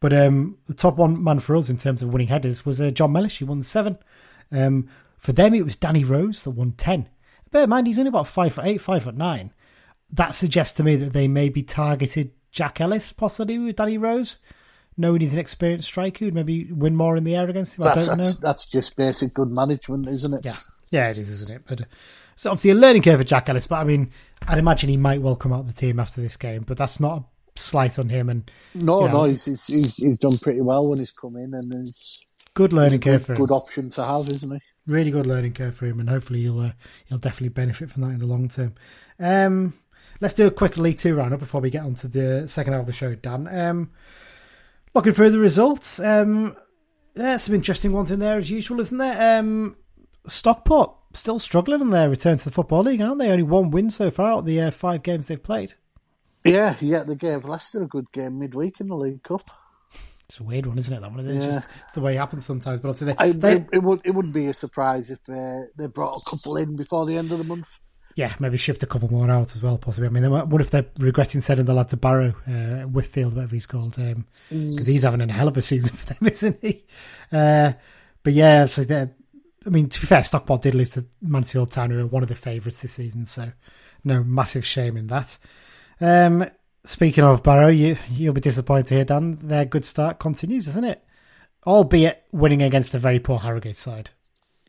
[0.00, 2.90] But um, the top one man for us in terms of winning headers was uh,
[2.90, 3.38] John Mellish.
[3.38, 3.98] He won seven.
[4.52, 7.08] Um, for them, it was Danny Rose that won ten.
[7.50, 9.52] Bear in mind, he's only about five foot eight, five foot nine.
[10.12, 14.38] That suggests to me that they maybe targeted Jack Ellis, possibly with Danny Rose,
[14.96, 17.84] knowing he's an experienced striker who'd maybe win more in the air against him.
[17.84, 18.24] I That's don't know.
[18.24, 20.44] that's, that's just basic good management, isn't it?
[20.44, 20.56] Yeah,
[20.90, 21.62] yeah, it is, isn't it?
[21.66, 21.84] But uh,
[22.36, 23.66] so obviously a learning curve for Jack Ellis.
[23.66, 24.10] But I mean,
[24.46, 26.64] I'd imagine he might well come out of the team after this game.
[26.66, 27.24] But that's not a
[27.58, 28.28] slight on him.
[28.28, 29.12] And No, Yeah.
[29.12, 32.20] no, he's, he's he's done pretty well when he's come in, and he's,
[32.54, 33.38] good learning curve good, for him.
[33.46, 34.60] good option to have, isn't he?
[34.86, 36.72] really good learning curve for him, and hopefully he'll uh,
[37.06, 38.74] he'll definitely benefit from that in the long term.
[39.20, 39.74] Um,
[40.20, 42.80] let's do a quick League Two roundup before we get on to the second half
[42.80, 43.48] of the show, Dan.
[43.50, 43.90] Um,
[44.94, 46.56] looking through the results, um,
[47.14, 49.38] there's some interesting ones in there as usual, isn't there?
[49.38, 49.76] Um,
[50.26, 53.30] Stockport still struggling in their return to the Football League, aren't they?
[53.30, 55.74] Only one win so far out of the uh, five games they've played.
[56.44, 59.50] Yeah, yeah, they gave Leicester a good game midweek in the League Cup.
[60.28, 61.00] It's a weird one, isn't it?
[61.00, 61.34] That one, isn't?
[61.34, 61.46] Yeah.
[61.46, 62.80] It's just it's the way it happens sometimes.
[62.80, 65.62] But obviously, I, they, they, it, it would it wouldn't be a surprise if uh,
[65.76, 67.80] they brought a couple in before the end of the month.
[68.18, 70.08] Yeah, maybe shipped a couple more out as well, possibly.
[70.08, 73.66] I mean, what if they're regretting sending the lad to Barrow, uh, Whitfield, whatever he's
[73.66, 73.94] called?
[73.94, 76.84] Because he's having a hell of a season for them, isn't he?
[77.30, 77.74] Uh,
[78.24, 82.00] but yeah, so I mean, to be fair, Stockport did lose to Mansfield Town, who
[82.00, 83.52] are one of the favourites this season, so
[84.02, 85.38] no massive shame in that.
[86.00, 86.44] Um,
[86.82, 90.84] speaking of Barrow, you, you'll be disappointed to hear, Dan, their good start continues, isn't
[90.84, 91.04] it?
[91.64, 94.10] Albeit winning against a very poor Harrogate side.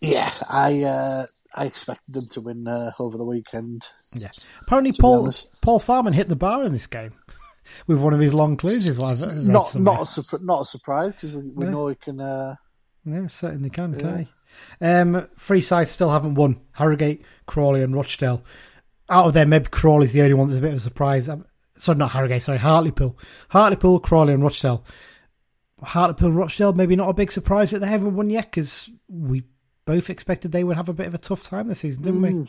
[0.01, 3.87] Yeah, I uh, I expected them to win uh, over the weekend.
[4.13, 4.47] Yes.
[4.61, 5.31] Apparently, Paul.
[5.63, 7.13] Paul Farman hit the bar in this game
[7.87, 8.87] with one of his long clues.
[8.87, 9.95] Is what I've Not somewhere.
[9.95, 11.71] not a not a surprise because we, we No.
[11.71, 12.19] know he can.
[12.21, 12.55] Uh,
[13.05, 14.27] Yeah, certainly can, can't he?
[14.81, 16.59] Um, three sides still haven't won.
[16.73, 18.43] Harrogate, Crawley, and Rochdale.
[19.09, 21.29] Out of there, maybe Crawley's the only one that's a bit of a surprise.
[21.29, 21.45] Um,
[21.77, 22.43] sorry, not Harrogate.
[22.43, 23.17] Sorry, Hartlepool,
[23.49, 24.83] Hartlepool, Crawley, and Rochdale.
[25.81, 29.43] Hartlepool, Rochdale, maybe not a big surprise that they haven't won yet because we
[29.89, 32.47] both expected they would have a bit of a tough time this season, didn't we?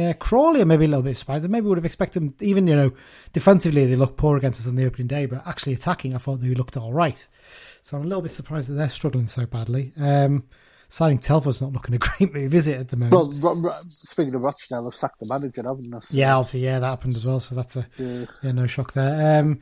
[0.00, 1.44] Yeah, Crawley are maybe a little bit surprised.
[1.44, 2.92] I maybe would have expected them, even, you know,
[3.32, 6.40] defensively they looked poor against us on the opening day, but actually attacking, I thought
[6.40, 7.26] they looked all right.
[7.82, 9.92] So I'm a little bit surprised that they're struggling so badly.
[10.00, 10.44] Um,
[10.88, 13.42] signing Telford's not looking a great move, is it, at the moment?
[13.42, 15.98] well, speaking of Rochdale, they've sacked the manager, haven't they?
[15.98, 18.26] So, yeah, obviously, yeah, that happened as well, so that's a, yeah.
[18.44, 19.40] yeah, no shock there.
[19.40, 19.60] Um,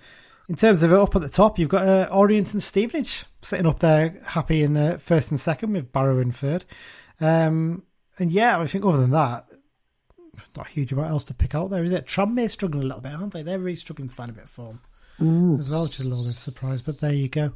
[0.49, 3.67] in terms of it up at the top, you've got uh, Orient and Stevenage sitting
[3.67, 6.65] up there happy in uh, first and second with Barrow in third.
[7.21, 7.85] Um,
[8.19, 9.47] and yeah, I think other than that,
[10.57, 12.07] not a huge amount else to pick out there, is it?
[12.07, 13.43] Tranmere struggling a little bit, aren't they?
[13.43, 14.81] They're really struggling to find a bit of form.
[15.59, 16.83] as well, which is a little bit of a surprise.
[16.83, 17.53] But there you go.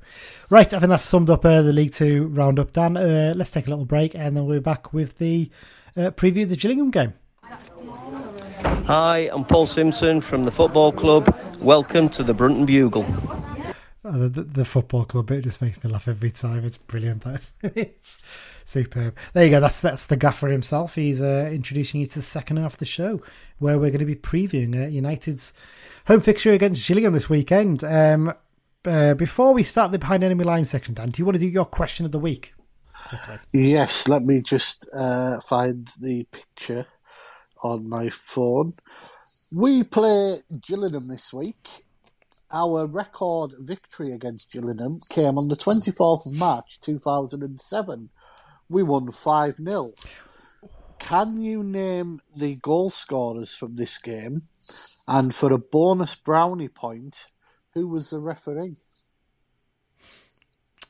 [0.51, 2.73] Right, I think that's summed up uh, the League Two roundup.
[2.73, 5.51] Dan, uh, let's take a little break, and then we'll be back with the
[5.97, 7.15] uh, preview of the Gillingham game.
[8.87, 11.35] Hi, I'm Paul Simpson from the football club.
[11.61, 13.05] Welcome to the Brunton Bugle.
[14.05, 16.65] Uh, the, the, football club it just makes me laugh every time.
[16.65, 17.23] It's brilliant.
[17.25, 18.21] That it's
[18.65, 19.17] superb.
[19.33, 19.59] There you go.
[19.59, 20.95] That's that's the gaffer himself.
[20.95, 23.21] He's uh, introducing you to the second half of the show,
[23.59, 25.53] where we're going to be previewing uh, United's
[26.07, 27.83] home fixture against Gillingham this weekend.
[27.83, 28.33] Um,
[28.85, 31.49] uh, before we start the behind enemy line section, Dan, do you want to do
[31.49, 32.55] your question of the week?
[33.09, 33.39] Quickly?
[33.53, 34.07] Yes.
[34.09, 36.87] Let me just uh, find the picture
[37.63, 38.75] on my phone.
[39.57, 41.87] We play Gillingham this week
[42.53, 48.11] our record victory against Gillingham came on the 24th of March 2007.
[48.69, 49.95] We won 5 0.
[50.99, 54.43] Can you name the goal scorers from this game?
[55.09, 57.29] And for a bonus brownie point,
[57.73, 58.77] who was the referee?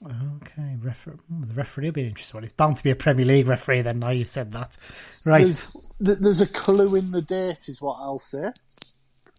[0.04, 2.42] Okay, refer- the referee will be interesting.
[2.44, 3.80] It's bound to be a Premier League referee.
[3.82, 4.76] Then now you've said that,
[5.24, 5.42] right?
[5.42, 8.52] There's, there's a clue in the date, is what I'll say.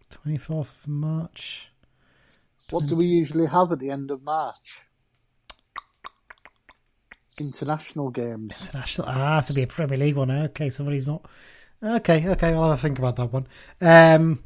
[0.10, 1.70] Twenty fourth of March.
[2.72, 4.82] What do we usually have at the end of March?
[7.39, 8.67] International games.
[8.67, 9.08] International.
[9.10, 10.32] Ah, to be a Premier League one.
[10.32, 11.24] Okay, somebody's not.
[11.84, 12.54] Okay, okay.
[12.54, 13.48] I'll have a think about that one.
[13.80, 14.43] Um,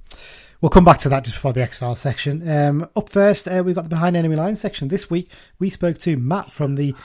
[0.61, 2.47] we'll come back to that just before the X Files section.
[2.47, 4.87] Um, up first, uh, we've got the behind enemy Lines section.
[4.87, 6.95] This week, we spoke to Matt from the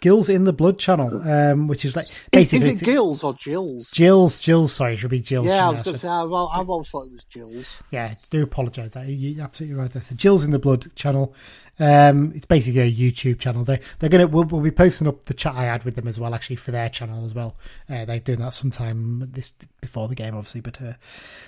[0.00, 2.70] Gills in the Blood channel, um, which is like basically.
[2.70, 3.90] Is it Gills or Jills?
[3.90, 4.72] Jills, Jills.
[4.72, 5.46] Sorry, it should be Jills.
[5.46, 7.82] Yeah, I was going to say I've, I've always thought it was Jills.
[7.90, 8.92] Yeah, do apologise.
[8.92, 9.92] That you're absolutely right.
[9.92, 11.34] That's the Jills in the Blood channel.
[11.80, 13.64] Um, it's basically a YouTube channel.
[13.64, 16.20] They they're gonna we'll, we'll, be posting up the chat I had with them as
[16.20, 17.56] well, actually for their channel as well.
[17.90, 19.52] Uh, they're doing that sometime this
[19.84, 20.60] before the game, obviously.
[20.60, 20.94] But uh,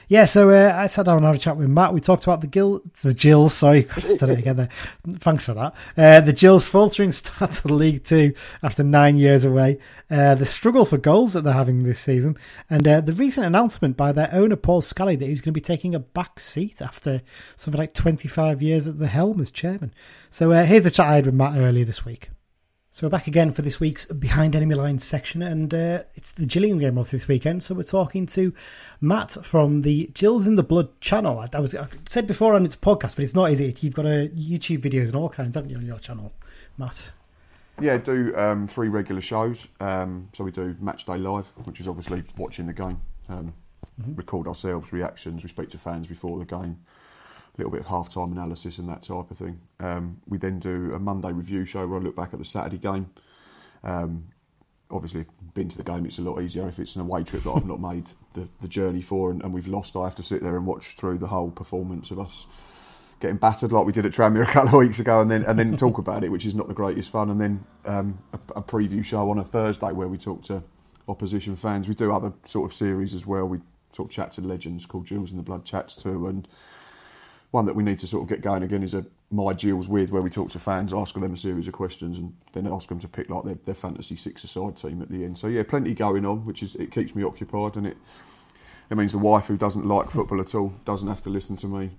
[0.09, 1.95] yeah, so uh, I sat down and had a chat with Matt.
[1.95, 3.55] We talked about the Gill, the Jills.
[3.55, 4.69] Sorry, I done it again there.
[5.19, 5.75] Thanks for that.
[5.97, 9.79] Uh, the Jills faltering start to the League Two after nine years away.
[10.11, 12.37] Uh, the struggle for goals that they're having this season,
[12.71, 15.61] and uh, the recent announcement by their owner Paul Scally that he's going to be
[15.61, 17.23] taking a back seat after
[17.57, 19.93] something like 25 years at the helm as chairman.
[20.31, 22.31] So uh, here's the chat I had with Matt earlier this week.
[22.97, 26.47] So we're back again for this week's Behind Enemy Lines section, and uh, it's the
[26.47, 27.63] Gillingham game of this weekend.
[27.63, 28.55] So we're talking to
[29.03, 31.39] Matt from the Jills in the Blood channel.
[31.39, 33.83] I, I was I said before on its podcast, but it's not, is it?
[33.83, 36.33] You've got a YouTube videos and all kinds, haven't you, on your channel,
[36.79, 37.13] Matt?
[37.83, 39.59] Yeah, do um, three regular shows.
[39.79, 42.99] Um, so we do Match Day Live, which is obviously watching the game.
[43.29, 43.53] Um,
[44.01, 44.15] mm-hmm.
[44.15, 45.43] Record ourselves, reactions.
[45.43, 46.79] We speak to fans before the game
[47.59, 49.59] little bit of half-time analysis and that type of thing.
[49.81, 52.79] Um, we then do a Monday review show where I look back at the Saturday
[52.79, 53.11] game.
[53.83, 54.25] Um,
[54.91, 57.25] obviously, if I've been to the game, it's a lot easier if it's an away
[57.25, 59.97] trip that I've not made the, the journey for and, and, we've lost.
[59.97, 62.47] I have to sit there and watch through the whole performance of us
[63.21, 65.59] getting battered like we did at Tranmere a couple of weeks ago, and then and
[65.59, 67.31] then talk about it, which is not the greatest fun.
[67.31, 70.63] And then um, a, a preview show on a Thursday where we talk to
[71.09, 71.89] opposition fans.
[71.89, 73.47] We do other sort of series as well.
[73.47, 73.59] We
[73.95, 76.47] sort of chat to legends called Jills in the Blood Chats too, and
[77.57, 80.11] one that we need to sort of get going again is a my deals with
[80.11, 83.01] where we talk to fans, ask them a series of questions, and then ask them
[83.01, 85.39] to pick like their, their fantasy six-a-side team at the end.
[85.39, 87.97] So yeah, plenty going on, which is it keeps me occupied, and it
[88.91, 91.67] it means the wife who doesn't like football at all doesn't have to listen to
[91.67, 91.93] me.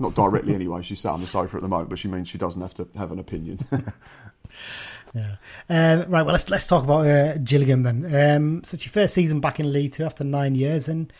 [0.00, 0.82] Not directly anyway.
[0.82, 2.88] She's sat on the sofa at the moment, but she means she doesn't have to
[2.96, 3.60] have an opinion.
[5.14, 5.36] yeah.
[5.68, 6.22] Um, right.
[6.24, 8.04] Well, let's let's talk about uh, then.
[8.04, 11.12] Um, so it's your first season back in League Two after nine years, and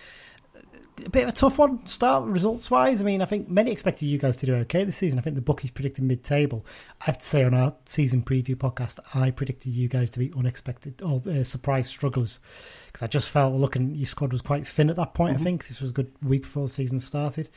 [1.07, 3.01] a bit of a tough one start results wise.
[3.01, 5.19] I mean, I think many expected you guys to do okay this season.
[5.19, 6.65] I think the bookies predicted mid table.
[7.01, 10.33] I have to say on our season preview podcast, I predicted you guys to be
[10.37, 12.41] unexpected or uh, surprise strugglers
[12.87, 15.35] because I just felt looking your squad was quite thin at that point.
[15.35, 15.43] Mm-hmm.
[15.43, 17.49] I think this was a good week before the season started.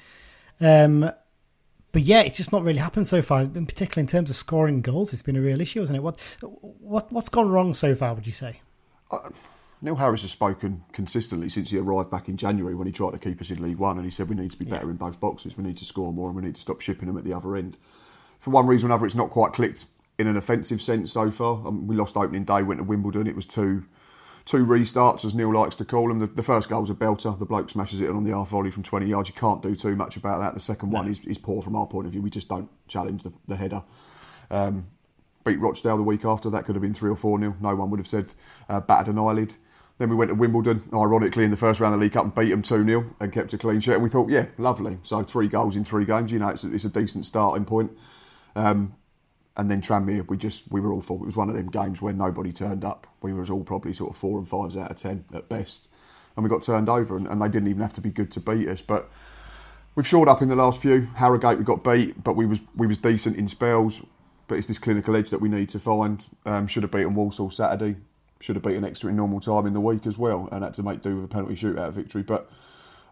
[0.59, 1.11] Um,
[1.91, 3.41] but yeah, it's just not really happened so far.
[3.41, 6.01] In particular, in terms of scoring goals, it's been a real issue, hasn't it?
[6.01, 8.13] What what what's gone wrong so far?
[8.13, 8.61] Would you say?
[9.83, 13.19] Neil Harris has spoken consistently since he arrived back in January when he tried to
[13.19, 14.91] keep us in League One, and he said we need to be better yeah.
[14.91, 15.57] in both boxes.
[15.57, 17.55] We need to score more, and we need to stop shipping them at the other
[17.55, 17.77] end.
[18.39, 19.85] For one reason or another, it's not quite clicked
[20.19, 21.67] in an offensive sense so far.
[21.67, 23.27] Um, we lost opening day, went to Wimbledon.
[23.27, 23.83] It was two
[24.45, 26.19] two restarts, as Neil likes to call them.
[26.19, 27.37] The, the first goal was a belter.
[27.37, 29.29] The bloke smashes it on the half volley from 20 yards.
[29.29, 30.55] You can't do too much about that.
[30.55, 30.99] The second no.
[30.99, 32.21] one is, is poor from our point of view.
[32.21, 33.83] We just don't challenge the, the header.
[34.49, 34.87] Um,
[35.45, 36.49] beat Rochdale the week after.
[36.49, 37.55] That could have been 3 or 4 nil.
[37.61, 38.33] No one would have said
[38.67, 39.53] uh, battered an eyelid.
[40.01, 42.33] Then we went to Wimbledon, ironically, in the first round of the League Cup and
[42.33, 43.93] beat them 2 0 and kept a clean sheet.
[43.93, 44.97] And we thought, yeah, lovely.
[45.03, 47.91] So three goals in three games, you know, it's a, it's a decent starting point.
[48.55, 48.95] Um,
[49.57, 51.17] and then Tranmere, we just we were awful.
[51.17, 53.05] It was one of them games where nobody turned up.
[53.21, 55.87] We were all probably sort of four and fives out of ten at best,
[56.35, 57.15] and we got turned over.
[57.15, 58.81] And, and they didn't even have to be good to beat us.
[58.81, 59.07] But
[59.93, 61.01] we've shored up in the last few.
[61.13, 64.01] Harrogate we got beat, but we was we was decent in spells.
[64.47, 66.25] But it's this clinical edge that we need to find.
[66.47, 67.97] Um, should have beaten Walsall Saturday.
[68.41, 70.83] Should have beaten Exeter in normal time in the week as well, and had to
[70.83, 72.23] make do with a penalty shootout victory.
[72.23, 72.49] But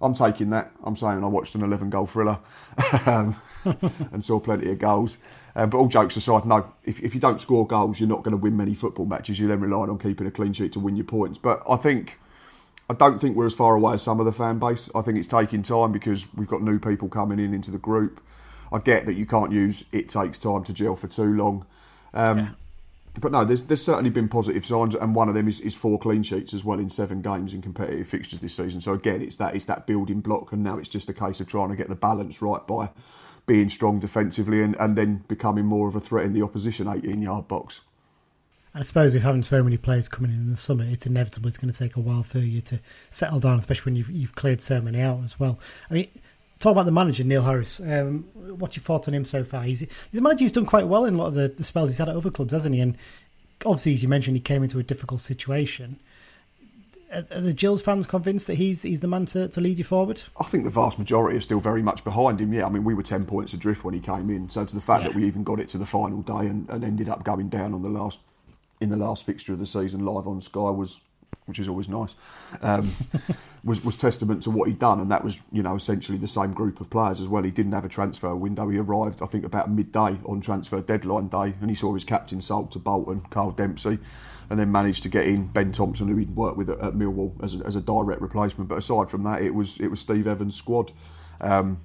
[0.01, 0.71] I'm taking that.
[0.83, 2.39] I'm saying I watched an 11 goal thriller
[3.05, 3.39] um,
[4.11, 5.17] and saw plenty of goals.
[5.55, 8.31] Um, but all jokes aside, no, if, if you don't score goals, you're not going
[8.31, 9.39] to win many football matches.
[9.39, 11.37] You're then relying on keeping a clean sheet to win your points.
[11.37, 12.17] But I think,
[12.89, 14.89] I don't think we're as far away as some of the fan base.
[14.95, 18.21] I think it's taking time because we've got new people coming in into the group.
[18.71, 21.65] I get that you can't use it takes time to gel for too long.
[22.13, 22.49] Um, yeah
[23.19, 25.99] but no, there's there's certainly been positive signs, and one of them is, is four
[25.99, 28.81] clean sheets as well in seven games in competitive fixtures this season.
[28.81, 31.47] So again, it's that it's that building block, and now it's just a case of
[31.47, 32.89] trying to get the balance right by
[33.45, 37.21] being strong defensively and, and then becoming more of a threat in the opposition 18
[37.21, 37.79] yard box.
[38.75, 41.57] I suppose with having so many players coming in in the summer, it's inevitable it's
[41.57, 42.79] going to take a while for you to
[43.09, 45.59] settle down, especially when you've, you've cleared so many out as well.
[45.89, 46.07] I mean,
[46.59, 47.79] talk about the manager, Neil Harris.
[47.79, 49.63] Um, what's your thoughts on him so far?
[49.63, 51.89] He's, he's a manager who's done quite well in a lot of the, the spells
[51.89, 52.81] he's had at other clubs, hasn't he?
[52.81, 52.97] And
[53.65, 55.99] obviously, as you mentioned, he came into a difficult situation.
[57.13, 59.83] Are, are the Gills fans convinced that he's he's the man to, to lead you
[59.83, 60.21] forward?
[60.39, 62.53] I think the vast majority are still very much behind him.
[62.53, 64.49] Yeah, I mean, we were 10 points adrift when he came in.
[64.49, 65.09] So, to the fact yeah.
[65.09, 67.73] that we even got it to the final day and, and ended up going down
[67.73, 68.19] on the last
[68.81, 70.99] in the last fixture of the season live on Sky was
[71.45, 72.13] which is always nice,
[72.61, 72.89] um,
[73.63, 76.53] was was testament to what he'd done, and that was you know essentially the same
[76.53, 77.43] group of players as well.
[77.43, 78.69] He didn't have a transfer window.
[78.69, 82.41] He arrived, I think, about midday on transfer deadline day, and he saw his captain
[82.41, 83.99] sold to Bolton, Carl Dempsey,
[84.49, 87.33] and then managed to get in Ben Thompson, who he'd worked with at, at Millwall
[87.43, 88.69] as a, as a direct replacement.
[88.69, 90.91] But aside from that, it was it was Steve Evans' squad.
[91.41, 91.81] Um,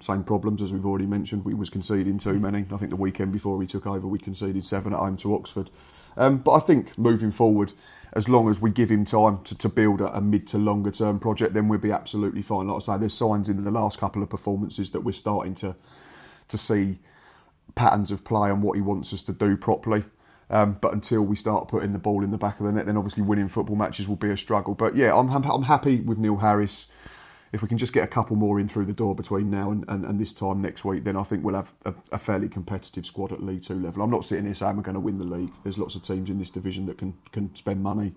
[0.00, 1.44] same problems as we've already mentioned.
[1.44, 2.66] We was conceding too many.
[2.70, 5.70] I think the weekend before we took over, we conceded seven at home to Oxford.
[6.16, 7.72] Um, but I think moving forward,
[8.14, 10.90] as long as we give him time to, to build a, a, mid to longer
[10.90, 12.68] term project, then we'll be absolutely fine.
[12.68, 15.74] Like I say, there's signs in the last couple of performances that we're starting to
[16.48, 16.98] to see
[17.74, 20.04] patterns of play and what he wants us to do properly.
[20.50, 22.96] Um, but until we start putting the ball in the back of the net, then
[22.96, 24.74] obviously winning football matches will be a struggle.
[24.74, 26.86] But yeah, I'm, I'm happy with Neil Harris
[27.54, 29.84] if we can just get a couple more in through the door between now and,
[29.88, 33.06] and, and this time next week, then I think we'll have a, a, fairly competitive
[33.06, 34.02] squad at League Two level.
[34.02, 35.52] I'm not sitting here saying we're going to win the league.
[35.62, 38.12] There's lots of teams in this division that can can spend money.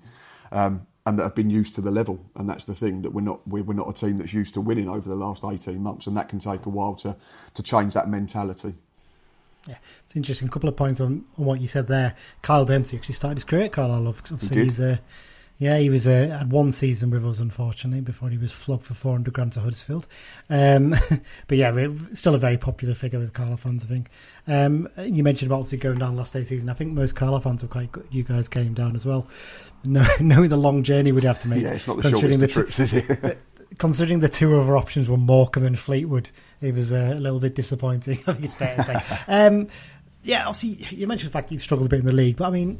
[0.51, 3.21] Um, and that have been used to the level, and that's the thing that we're
[3.21, 6.07] not we're, we're not a team that's used to winning over the last eighteen months,
[6.07, 7.15] and that can take a while to
[7.53, 8.73] to change that mentality.
[9.67, 10.47] Yeah, it's interesting.
[10.47, 12.15] A couple of points on, on what you said there.
[12.41, 14.07] Kyle Dempsey actually started his career at Carlisle.
[14.07, 14.99] Obviously, he he's a
[15.57, 18.93] yeah, he was uh, had one season with us, unfortunately, before he was flogged for
[18.93, 20.07] 400 grand to Huddersfield.
[20.49, 20.93] Um,
[21.47, 24.09] but yeah, still a very popular figure with Carlisle fans, I think.
[24.47, 26.69] Um, you mentioned about obviously going down last day season.
[26.69, 28.07] I think most Carlisle fans were quite good.
[28.11, 29.27] You guys came down as well.
[29.83, 31.63] knowing the long journey we'd have to make.
[31.63, 33.39] Yeah, it's not the considering the, trips, is it?
[33.77, 36.29] considering the two other options were Morecambe and Fleetwood,
[36.61, 38.19] it was uh, a little bit disappointing.
[38.27, 39.01] I think it's fair to say.
[39.27, 39.67] Um,
[40.23, 42.49] yeah, obviously, you mentioned the fact you've struggled a bit in the league, but I
[42.51, 42.79] mean,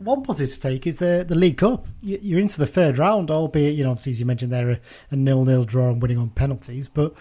[0.00, 1.86] one positive to take is the the League Cup.
[2.02, 5.44] You're into the third round, albeit you know obviously as you mentioned there a, nil
[5.44, 7.14] nil draw and winning on penalties, but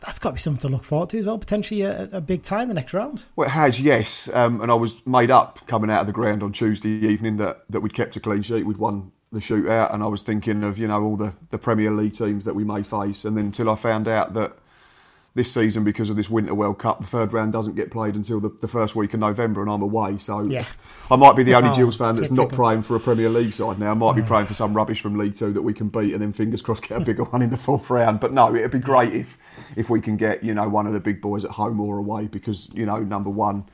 [0.00, 1.38] that's got to be something to look forward to as well.
[1.38, 3.24] Potentially a, a big tie in the next round.
[3.36, 4.28] Well, it has, yes.
[4.32, 7.64] Um, and I was made up coming out of the ground on Tuesday evening that,
[7.70, 10.78] that we'd kept a clean sheet, we'd won the shootout, and I was thinking of
[10.78, 13.70] you know all the, the Premier League teams that we may face, and then until
[13.70, 14.56] I found out that
[15.34, 17.00] this season because of this Winter World Cup.
[17.00, 19.82] The third round doesn't get played until the, the first week of November, and I'm
[19.82, 20.18] away.
[20.18, 20.64] So yeah.
[21.10, 23.52] I might be the only oh, Gills fan that's not praying for a Premier League
[23.52, 23.92] side now.
[23.92, 26.22] I might be praying for some rubbish from League Two that we can beat, and
[26.22, 28.20] then fingers crossed get a bigger one in the fourth round.
[28.20, 29.38] But no, it'd be great if
[29.76, 32.26] if we can get you know one of the big boys at home or away
[32.26, 33.64] because you know number one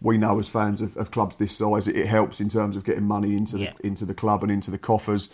[0.00, 2.84] we know as fans of, of clubs this size, it, it, helps in terms of
[2.84, 3.72] getting money into the yeah.
[3.80, 5.30] into the club and into the coffers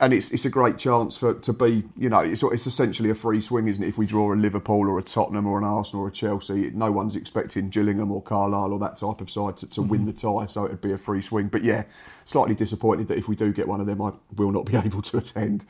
[0.00, 3.14] and it's it's a great chance for to be you know it's it's essentially a
[3.14, 3.88] free swing, isn't it?
[3.88, 6.92] If we draw a Liverpool or a Tottenham or an Arsenal or a Chelsea, no
[6.92, 9.90] one's expecting Gillingham or Carlisle or that type of side to, to mm-hmm.
[9.90, 11.48] win the tie, so it'd be a free swing.
[11.48, 11.84] But yeah,
[12.24, 15.02] slightly disappointed that if we do get one of them, I will not be able
[15.02, 15.66] to attend.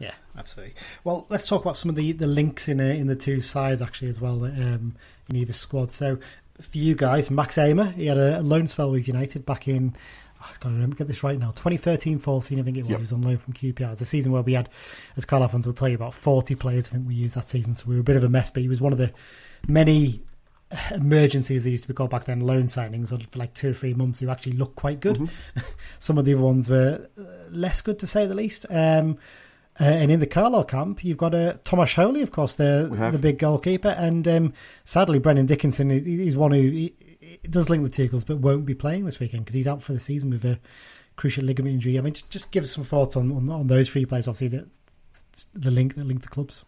[0.00, 0.74] Yeah, absolutely.
[1.04, 3.80] Well, let's talk about some of the, the links in uh, in the two sides
[3.80, 4.96] actually as well um,
[5.28, 5.92] in either squad.
[5.92, 6.18] So
[6.60, 9.94] for you guys, Max Ehmer, he had a loan spell with United back in
[10.48, 11.50] I've got to remember, get this right now.
[11.50, 12.90] 2013 14, I think it was.
[12.90, 12.98] Yep.
[12.98, 13.80] He was on loan from QPR.
[13.80, 14.68] It was a season where we had,
[15.16, 16.88] as Carl Alphonse will tell you, about 40 players.
[16.88, 18.50] I think we used that season, so we were a bit of a mess.
[18.50, 19.12] But he was one of the
[19.68, 20.22] many
[20.94, 23.94] emergencies they used to be called back then, loan signings for like two or three
[23.94, 25.16] months who actually looked quite good.
[25.16, 25.60] Mm-hmm.
[25.98, 28.66] Some of the other ones were uh, less good, to say the least.
[28.70, 29.18] Um,
[29.80, 33.18] uh, and in the Carlisle camp, you've got uh, Tomas Holy, of course, the the
[33.18, 34.52] big goalkeeper, and um,
[34.84, 36.94] sadly, Brennan Dickinson is, is one who he,
[37.42, 39.92] it does link the Tigles, but won't be playing this weekend because he's out for
[39.92, 40.58] the season with a
[41.16, 41.98] cruciate ligament injury.
[41.98, 44.28] I mean, just, just give us some thoughts on, on, on those three players.
[44.28, 44.66] Obviously, the
[45.54, 46.64] the link that link the clubs.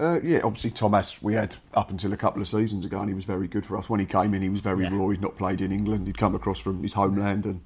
[0.00, 3.14] Uh, yeah, obviously Thomas we had up until a couple of seasons ago, and he
[3.14, 3.90] was very good for us.
[3.90, 4.96] When he came in, he was very Yeah.
[4.96, 5.08] raw.
[5.08, 6.06] He'd not played in England.
[6.06, 7.60] He'd come across from his homeland, and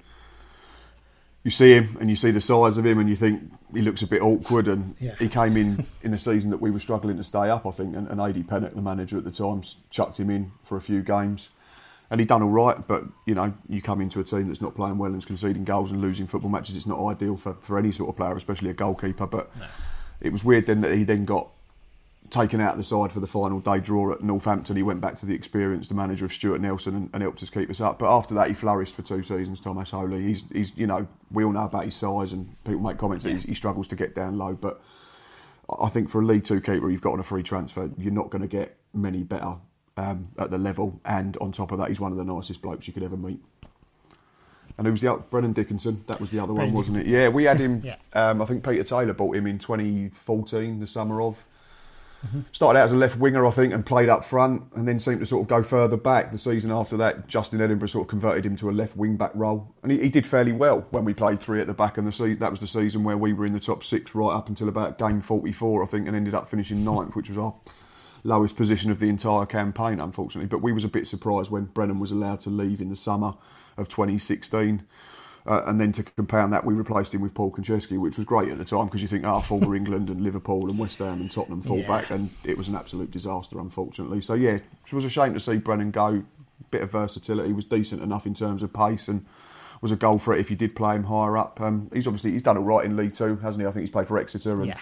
[1.43, 3.41] you see him and you see the size of him, and you think
[3.73, 4.67] he looks a bit awkward.
[4.67, 5.15] And Yeah.
[5.19, 7.95] he came in in a season that we were struggling to stay up, I think.
[7.95, 11.47] And, and Pennock, the manager at the time, chucked him in for a few games,
[12.09, 12.87] and he done all right.
[12.87, 15.63] But you know, you come into a team that's not playing well and is conceding
[15.63, 16.75] goals and losing football matches.
[16.75, 19.27] It's not ideal for, for any sort of player, especially a goalkeeper.
[19.27, 19.51] But
[20.21, 21.49] it was weird then that he then got
[22.29, 24.75] taken out of the side for the final day draw at Northampton.
[24.75, 27.49] He went back to the experience, the manager of Stuart Nelson, and, and helped us
[27.49, 27.99] keep us up.
[27.99, 29.61] But after that, he flourished for two seasons.
[29.61, 32.97] Thomas Holy, he's, he's, you know, we all know about his size, and people make
[32.97, 34.53] comments that he's, he struggles to get down low.
[34.53, 34.81] But
[35.69, 38.13] I I think for a League Two keeper, you've got on a free transfer, you're
[38.13, 39.55] not going to get many better
[39.97, 40.99] um, at the level.
[41.05, 43.39] And on top of that, he's one of the nicest blokes you could ever meet.
[44.77, 45.23] And who was the other?
[45.29, 46.03] Brennan Dickinson?
[46.07, 47.07] That was the other Brennan one, wasn't it?
[47.07, 47.81] Yeah, we had him.
[47.83, 47.95] Yeah.
[48.13, 51.37] um, I think Peter Taylor bought him in 2014, the summer of.
[52.51, 55.19] Started out as a left winger, I think, and played up front, and then seemed
[55.19, 56.31] to sort of go further back.
[56.31, 59.31] The season after that, Justin Edinburgh sort of converted him to a left wing back
[59.35, 61.97] role, and he, he did fairly well when we played three at the back.
[61.97, 64.33] And the se- that was the season where we were in the top six right
[64.33, 67.53] up until about game 44, I think, and ended up finishing ninth, which was our
[68.23, 70.47] lowest position of the entire campaign, unfortunately.
[70.47, 73.33] But we was a bit surprised when Brennan was allowed to leave in the summer
[73.77, 74.83] of 2016.
[75.45, 78.49] Uh, and then to compound that, we replaced him with Paul Konchesky, which was great
[78.49, 81.31] at the time because you think, ah, former England and Liverpool and West Ham and
[81.31, 81.87] Tottenham fall Yeah.
[81.87, 84.19] back, and it was an absolute disaster, unfortunately.
[84.19, 84.55] So yeah,
[84.85, 86.23] it was a shame to see Brennan go.
[86.71, 89.25] Bit of versatility, was decent enough in terms of pace, and
[89.79, 91.61] was a goal for it if you did play him higher up.
[91.61, 93.67] Um, he's obviously he's done all right in League Two, hasn't he?
[93.67, 94.79] I think he's played for Exeter and Yeah.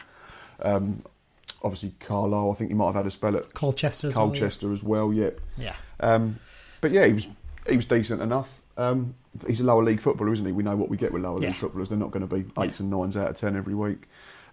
[1.65, 2.51] Obviously Carlisle.
[2.51, 4.39] I think he might have had a spell at Colchester as well, yeah.
[4.39, 5.11] Colchester as well.
[5.11, 5.31] Yeah.
[5.57, 5.75] Yeah.
[5.99, 6.39] Um,
[6.79, 7.27] but yeah, he was
[7.67, 8.47] he was decent enough.
[8.77, 9.15] Um,
[9.47, 10.51] he's a lower league footballer, isn't he?
[10.51, 11.47] We know what we get with lower Yeah.
[11.49, 11.89] league footballers.
[11.89, 14.03] They're not going to be eights and nines out of ten every week.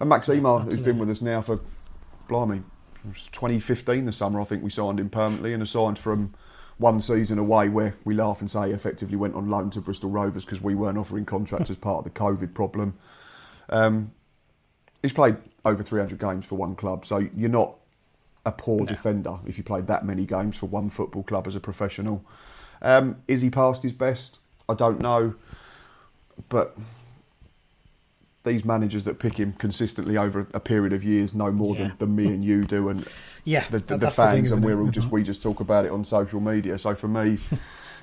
[0.01, 1.61] And Max Ehmer, who's been with us now for,
[2.29, 2.59] blimey,
[3.05, 4.41] it was 2015 the summer.
[4.41, 6.35] I think we signed him permanently and assigned from
[6.79, 10.11] one season away where we laugh and say he effectively went on loan to Bristol
[10.11, 12.95] Rovers because we weren't offering contracts as part of the COVID problem.
[13.69, 14.13] Um,
[15.03, 17.75] he's played over 300 games for one club, so you're not
[18.45, 21.61] a poor defender if you played that many games for one football club as a
[21.61, 22.25] professional.
[22.81, 24.39] Um, is he past his best?
[24.69, 25.35] I don't know,
[26.49, 26.77] but
[28.45, 31.89] these managers that pick him consistently over a period of years know more Yeah.
[31.89, 33.07] than, than me and you do, and
[33.45, 35.61] Yeah, the, the, the that's the thing, fans, and we're all just we just talk
[35.61, 36.79] about it on social media.
[36.79, 37.39] So for me,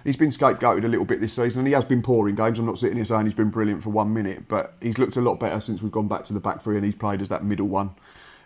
[0.03, 2.59] he's been scapegoated a little bit this season, and he has been poor in games.
[2.59, 5.21] I'm not sitting here saying he's been brilliant for one minute, but he's looked a
[5.21, 7.43] lot better since we've gone back to the back three, and he's played as that
[7.43, 7.91] middle one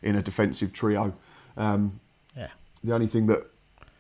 [0.02, 1.14] in a defensive trio.
[1.58, 2.00] Um,
[2.36, 2.50] Yeah.
[2.84, 3.46] the only thing that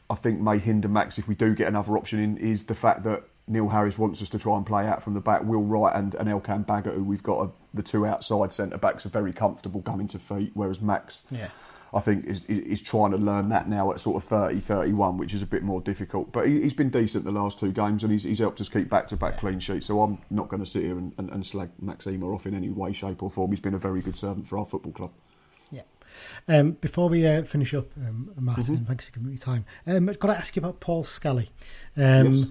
[0.10, 3.04] I think may hinder Max if we do get another option in is the fact
[3.04, 5.44] that Neil Harris wants us to try and play out from the back.
[5.44, 9.06] Will Wright and, and Elkan Baggott, who we've got a, the two outside centre backs,
[9.06, 11.50] are very comfortable coming to feet, whereas Max, Yeah.
[11.94, 15.34] I think, is, is trying to learn that now at sort of 30, 31, which
[15.34, 16.32] is a bit more difficult.
[16.32, 18.90] But he, he's been decent the last two games and he's, he's helped us keep
[18.90, 19.86] back to back clean sheets.
[19.88, 22.56] So I'm not going to sit here and, and, and slag Max Ehmer off in
[22.56, 23.52] any way, shape, or form.
[23.52, 25.12] He's been a very good servant for our football club.
[25.72, 25.82] Yeah.
[26.48, 28.86] Um, before we uh, finish up, um, Martin, Mm-hmm.
[28.86, 29.66] thanks for giving me time.
[29.86, 31.50] Um, I've got to ask you about Paul Scally.
[31.96, 32.46] Um, Yes.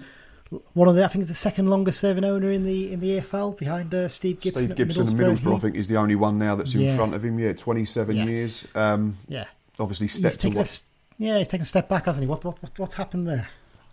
[0.73, 3.19] One of the, I think, it's the second longest serving owner in the in the
[3.19, 4.65] EFL behind uh, Steve Gibson.
[4.65, 6.95] Steve Gibson and Middlesbrough, Middlesbrough, I think, is the only one now that's in Yeah.
[6.95, 7.39] front of him.
[7.39, 8.25] Yeah, 27 Yeah.
[8.25, 8.65] years.
[8.75, 9.45] Um, Yeah,
[9.79, 10.65] obviously, he's stepped to taken a,
[11.17, 12.27] yeah, he's taken a step back, hasn't he?
[12.27, 13.47] What what what, what happened there?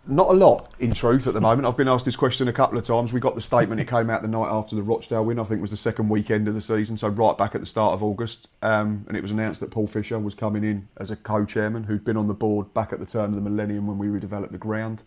[0.07, 1.67] Not a lot, in truth, at the moment.
[1.67, 3.13] I've been asked this question a couple of times.
[3.13, 5.59] We got the statement, it came out the night after the Rochdale win, I think
[5.59, 8.01] it was the second weekend of the season, so right back at the start of
[8.01, 8.47] August.
[8.63, 11.83] Um, and it was announced that Paul Fisher was coming in as a co chairman
[11.83, 14.51] who'd been on the board back at the turn of the millennium when we redeveloped
[14.51, 15.03] the ground.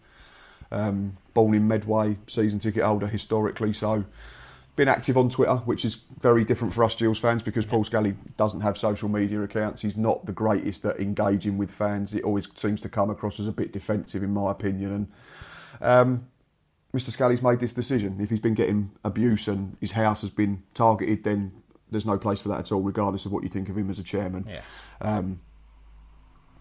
[0.71, 4.05] Um, born in Medway, season ticket holder historically, so
[4.77, 8.17] been active on Twitter, which is very different for us Gills fans because Paul Scally
[8.37, 9.83] doesn't have social media accounts.
[9.83, 12.15] He's not the greatest at engaging with fans.
[12.15, 14.93] It always seems to come across as a bit defensive, in my opinion.
[14.93, 15.09] And
[15.81, 16.27] um,
[16.93, 17.11] Mr.
[17.11, 18.19] Scally's made this decision.
[18.21, 21.53] If he's been getting abuse and his house has been targeted, then
[21.91, 24.01] there's no place for that at all, regardless of what you think of him as
[24.01, 24.45] a chairman.
[24.49, 24.63] Yeah.
[25.01, 25.41] Um,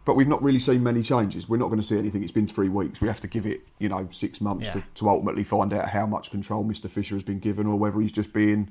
[0.06, 1.48] but we've not really seen many changes.
[1.48, 2.24] We're not going to see anything.
[2.24, 3.00] It's been three weeks.
[3.00, 4.74] We have to give it, you know, six months Yeah.
[4.74, 6.90] to, to ultimately find out how much control Mr.
[6.90, 8.70] Fisher has been given, or whether he's just being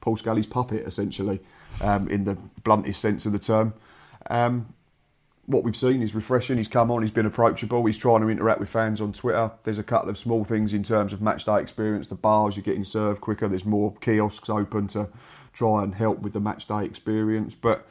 [0.00, 1.40] Paul Scally's puppet, essentially,
[1.82, 3.72] um, in the bluntest sense of the term.
[4.28, 4.74] Um,
[5.46, 6.58] what we've seen is refreshing.
[6.58, 9.50] He's come on, he's been approachable, he's trying to interact with fans on Twitter.
[9.62, 12.08] There's a couple of small things in terms of match day experience.
[12.08, 15.08] The bars, you're getting served quicker, there's more kiosks open to
[15.52, 17.54] try and help with the match day experience.
[17.54, 17.86] But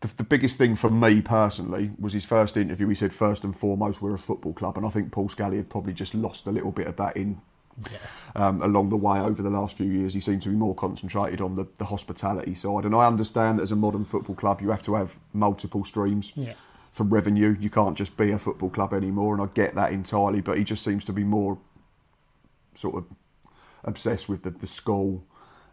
[0.00, 2.88] the, the biggest thing for me personally was his first interview.
[2.88, 4.76] He said, first and foremost, we're a football club.
[4.76, 7.40] And I think Paul Scally had probably just lost a little bit of that in
[8.34, 10.14] um, along the way over the last few years.
[10.14, 12.84] He seemed to be more concentrated on the, the hospitality side.
[12.84, 16.32] And I understand that as a modern football club, you have to have multiple streams
[16.34, 16.54] Yeah.
[16.92, 17.56] for revenue.
[17.60, 20.40] You can't just be a football club anymore, and I get that entirely.
[20.40, 21.58] But he just seems to be more
[22.74, 23.04] sort of
[23.84, 25.24] obsessed with the, the school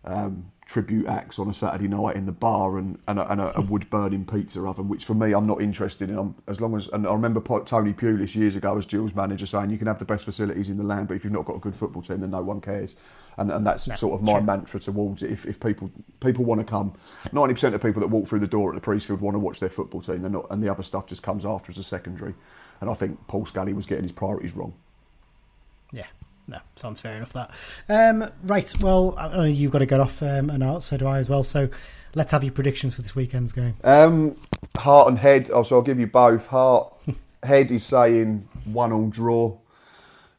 [0.06, 3.58] um, tribute acts on a Saturday night in the bar and, and a, and a,
[3.58, 6.18] a wood burning pizza oven, which for me I'm not interested in.
[6.18, 9.70] I'm, as long as and I remember Tony Pulis years ago as Gills manager saying
[9.70, 11.60] you can have the best facilities in the land, but if you've not got a
[11.60, 12.96] good football team, then no one cares.
[13.38, 14.42] And and that's sort of my true.
[14.42, 15.32] mantra towards it.
[15.32, 16.94] If, if people people want to come,
[17.32, 19.60] ninety percent of people that walk through the door at the Priestfield want to watch
[19.60, 20.22] their football team.
[20.22, 22.34] They're not, and the other stuff just comes after as a secondary.
[22.82, 24.74] And I think Paul Scally was getting his priorities wrong.
[25.94, 26.08] Yeah,
[26.48, 27.34] no, sounds fair enough.
[27.34, 27.52] That
[27.90, 28.72] um, right.
[28.80, 31.30] Well, I know you've got to get off um, and out, so do I as
[31.30, 31.44] well.
[31.44, 31.70] So
[32.16, 33.76] let's have your predictions for this weekend's game.
[33.84, 34.38] Um,
[34.76, 35.50] heart and head.
[35.54, 36.46] Oh, so I'll give you both.
[36.48, 36.94] Heart,
[37.44, 39.58] head is saying one all draw.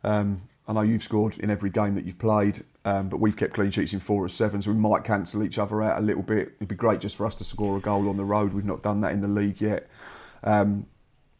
[0.03, 3.55] Um, I know you've scored in every game that you've played, um, but we've kept
[3.55, 6.23] clean sheets in four or seven, so we might cancel each other out a little
[6.23, 6.53] bit.
[6.57, 8.53] It'd be great just for us to score a goal on the road.
[8.53, 9.89] We've not done that in the league yet.
[10.45, 10.87] Um,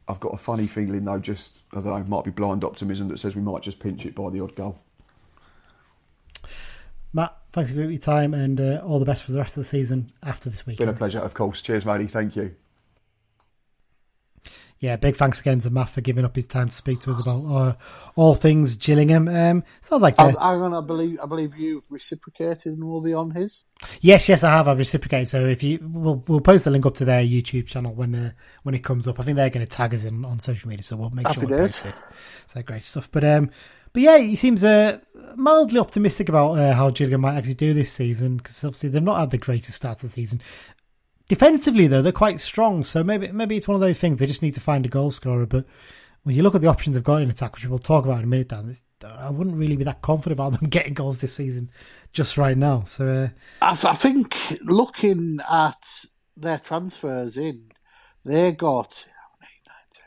[0.09, 3.21] I've got a funny feeling though, just I don't know, might be blind optimism that
[3.21, 4.79] says we might just pinch it by the odd goal.
[7.13, 9.69] Matt, thanks for your time and uh, all the best for the rest of the
[9.69, 10.79] season after this week.
[10.79, 11.63] Been a pleasure, of course.
[11.63, 12.07] Cheers, matey.
[12.07, 12.55] Thank you.
[14.81, 17.27] Yeah, big thanks again to Matt for giving up his time to speak to us
[17.27, 17.75] about uh,
[18.15, 19.27] all things Gillingham.
[19.27, 23.33] Um, sounds like I, I, I believe I believe you've reciprocated and will be on
[23.33, 23.65] his.
[24.01, 24.69] yes, yes, I have.
[24.69, 25.29] I've reciprocated.
[25.29, 28.33] So if you, we'll we'll post the link up to their YouTube channel when uh,
[28.63, 29.19] when it comes up.
[29.19, 31.41] I think they're going to tag us in on social media, so we'll make Happy
[31.41, 31.95] sure we post it.
[32.47, 33.11] So great stuff.
[33.11, 33.51] But um,
[33.93, 35.01] but yeah, he seems uh,
[35.37, 39.19] mildly optimistic about uh, how Gillingham might actually do this season because obviously they've not
[39.19, 40.41] had the greatest start to the season.
[41.29, 42.83] Defensively, though, they're quite strong.
[42.83, 45.11] So maybe maybe it's one of those things they just need to find a goal
[45.11, 45.47] scorer.
[45.47, 45.67] But
[46.23, 48.25] when you look at the options they've got in attack, which we'll talk about in
[48.25, 48.75] a minute, Dan,
[49.05, 51.71] I wouldn't really be that confident about them getting goals this season
[52.13, 52.83] just right now.
[52.85, 53.29] So uh,
[53.63, 56.05] I, th- I think looking at
[56.37, 57.73] their transfers in,
[58.25, 60.05] they got how many, nine, 10,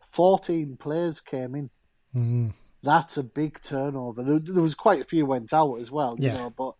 [0.00, 1.70] 14 players came in.
[2.16, 2.52] Mm.
[2.82, 4.22] That's a big turnover.
[4.22, 6.34] There, there was quite a few went out as well, you Yeah.
[6.36, 6.50] know.
[6.50, 6.74] But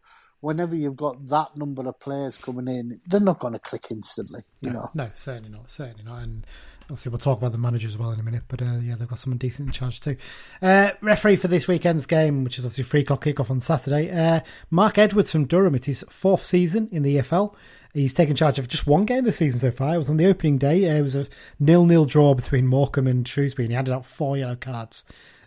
[0.44, 4.42] whenever you've got that number of players coming in, they're not going to click instantly,
[4.60, 4.90] you know.
[4.94, 6.22] no, certainly not, certainly not.
[6.22, 6.46] And
[6.82, 8.42] obviously, we'll talk about the manager as well in a minute.
[8.46, 10.16] But uh, yeah, they've got someone decent in charge too.
[10.60, 14.10] Uh, referee for this weekend's game, which is obviously free kick off on Saturday.
[14.10, 14.40] Uh,
[14.70, 15.74] Mark Edwards from Durham.
[15.74, 17.54] It is fourth season in the EFL.
[17.94, 19.94] He's taken charge of just one game this season so far.
[19.94, 20.90] It was on the opening day.
[20.90, 21.26] Uh, it was a
[21.58, 25.04] nil-nil draw between Morecambe and Shrewsbury, and he handed out four yellow cards.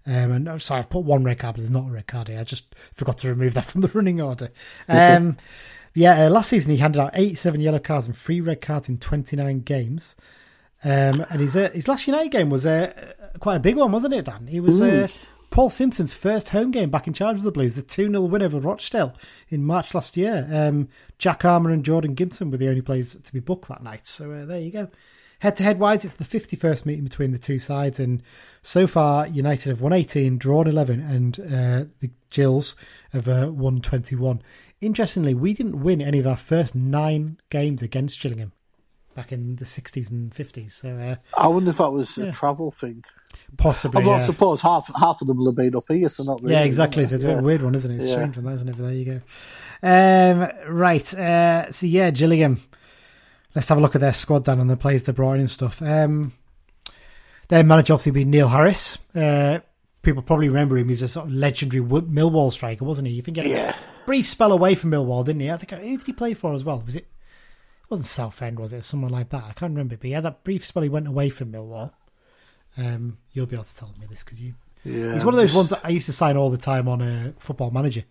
[0.08, 2.30] Um, and oh, sorry, I've put one red card, but there's not a red card
[2.30, 2.40] here.
[2.40, 4.50] I just forgot to remove that from the running order.
[4.88, 5.38] Um,
[5.94, 8.98] yeah, uh, last season he handed out 87 yellow cards and three red cards in
[8.98, 10.16] 29 games.
[10.84, 14.14] Um, and his uh, his last United game was uh, quite a big one, wasn't
[14.14, 14.48] it, Dan?
[14.50, 15.08] It was uh,
[15.50, 18.44] Paul Simpson's first home game back in charge of the Blues, the 2 0 win
[18.44, 19.16] over Rochdale
[19.50, 20.48] in March last year.
[20.52, 20.88] Um,
[21.18, 24.06] Jack Armer and Jordan Gibson were the only players to be booked that night.
[24.06, 24.88] So uh, there you go.
[25.40, 28.24] Head to head wise, it's the 51st meeting between the two sides, and
[28.64, 32.76] so far United have won 18, drawn 11, and uh, the Gills
[33.12, 34.42] have uh, won 21.
[34.82, 38.52] Interestingly, we didn't win any of our first nine games against Gillingham
[39.16, 40.72] back in the 60s and 50s.
[40.74, 43.04] So uh, I wonder if that was a travel thing.
[43.58, 44.26] possibly, Although I yeah.
[44.26, 46.54] suppose half half of them will have been up here, so not really.
[46.54, 47.06] yeah, exactly.
[47.06, 47.30] So it's it?
[47.32, 47.96] a bit weird one, isn't it?
[47.96, 48.14] It's Yeah.
[48.16, 48.78] strange one, isn't it?
[48.78, 49.22] But there you go.
[49.84, 51.14] Um, right.
[51.14, 52.60] Uh, so yeah, Gillingham.
[53.58, 55.50] Let's have a look at their squad down and the players they brought in and
[55.50, 55.82] stuff.
[55.82, 56.32] Um,
[57.48, 59.00] their manager obviously be Neil Harris.
[59.16, 59.62] Uh,
[60.04, 60.90] people probably remember him.
[60.90, 63.16] He's a sort of legendary Millwall striker, wasn't he?
[63.16, 63.72] You think he had Yeah.
[63.76, 65.50] a brief spell away from Millwall, didn't he?
[65.50, 66.84] I think who did he play for as well?
[66.86, 67.06] Was it?
[67.06, 68.86] It wasn't Southend, was it?
[68.86, 69.44] Someone like that.
[69.46, 69.98] I can't remember.
[69.98, 70.84] But he had that brief spell.
[70.84, 71.94] He went away from Millwall.
[72.78, 74.54] Um, you'll be able to tell me this because you
[74.84, 76.88] Yeah, He's one of those just- ones that I used to sign all the time
[76.88, 78.04] on a football manager.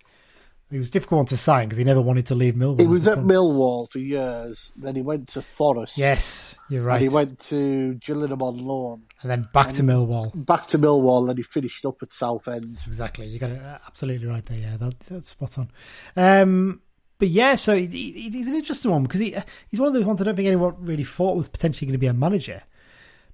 [0.70, 2.80] He was a difficult one to sign because he never wanted to leave Millwall.
[2.80, 4.72] He was at Millwall for years.
[4.76, 5.96] Then he went to Forest.
[5.96, 7.00] Yes, you're right.
[7.00, 9.02] And he went to Gillingham on loan.
[9.22, 10.32] and then back to Millwall.
[10.34, 12.82] Back to Millwall, and he finished up at Southend.
[12.84, 13.26] Exactly.
[13.26, 14.58] You got it uh, absolutely right there.
[14.58, 15.70] Yeah, that, that's spot on.
[16.16, 16.80] Um,
[17.18, 19.36] but yeah, so he, he, he's an interesting one because he
[19.68, 21.98] he's one of those ones I don't think anyone really thought was potentially going to
[21.98, 22.62] be a manager.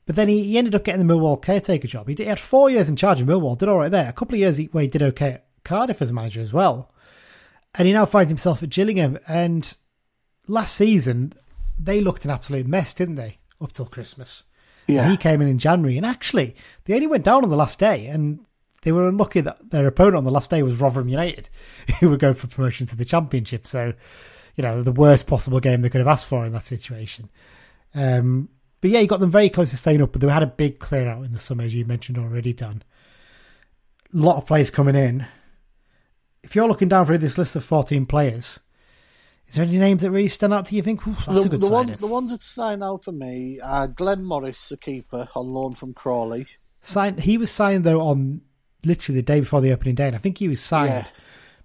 [0.04, 2.08] But then he, he ended up getting the Millwall caretaker job.
[2.08, 4.08] He, did, he had four years in charge of Millwall, did all right there.
[4.08, 6.52] A couple of years he, where he did okay at Cardiff as a manager as
[6.52, 6.90] well.
[7.74, 9.18] And he now finds himself at Gillingham.
[9.26, 9.76] And
[10.46, 11.32] last season,
[11.78, 13.38] they looked an absolute mess, didn't they?
[13.60, 14.44] Up till Christmas.
[14.86, 15.08] Yeah.
[15.08, 18.06] He came in in January, and actually, they only went down on the last day,
[18.06, 18.40] and
[18.82, 21.48] they were unlucky that their opponent on the last day was Rotherham United,
[22.00, 23.66] who were going for promotion to the Championship.
[23.66, 23.94] So,
[24.56, 27.30] you know, the worst possible game they could have asked for in that situation.
[27.94, 28.48] Um,
[28.80, 30.80] but yeah, he got them very close to staying up, but they had a big
[30.80, 32.82] clear out in the summer, as you mentioned already, Dan.
[34.12, 35.26] A lot of players coming in.
[36.42, 38.58] If you're looking down through this list of 14 players,
[39.48, 40.78] is there any names that really stand out to you?
[40.78, 43.60] you think, that's the, a good the, one, the ones that stand out for me
[43.60, 46.46] are Glenn Morris, the keeper, on loan from Crawley.
[46.80, 48.40] Signed, he was signed, though, on
[48.84, 50.06] literally the day before the opening day.
[50.06, 51.06] And I think he was signed Yeah.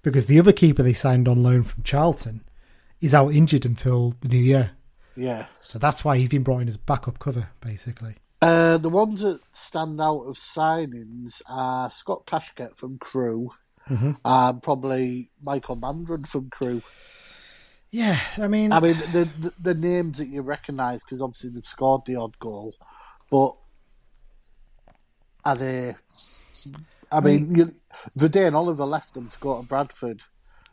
[0.04, 2.44] because the other keeper they signed on loan from Charlton
[3.02, 4.72] is out injured until the new year.
[5.16, 5.48] Yeah.
[5.60, 8.16] So that's why he's been brought in as backup cover, basically.
[8.42, 13.52] Uh, the ones that stand out of signings are Scott Kashket from Crewe
[13.90, 14.12] Mm-hmm.
[14.26, 16.82] and probably Michael Mandron from Crewe.
[17.90, 21.64] Yeah, I mean, I mean, the the, the names that you recognise because obviously they've
[21.64, 22.76] scored the odd goal,
[23.32, 23.56] but
[25.46, 25.96] are they?
[27.12, 27.76] I mean, you,
[28.20, 30.24] Vadaine Oliver left them to go to Bradford.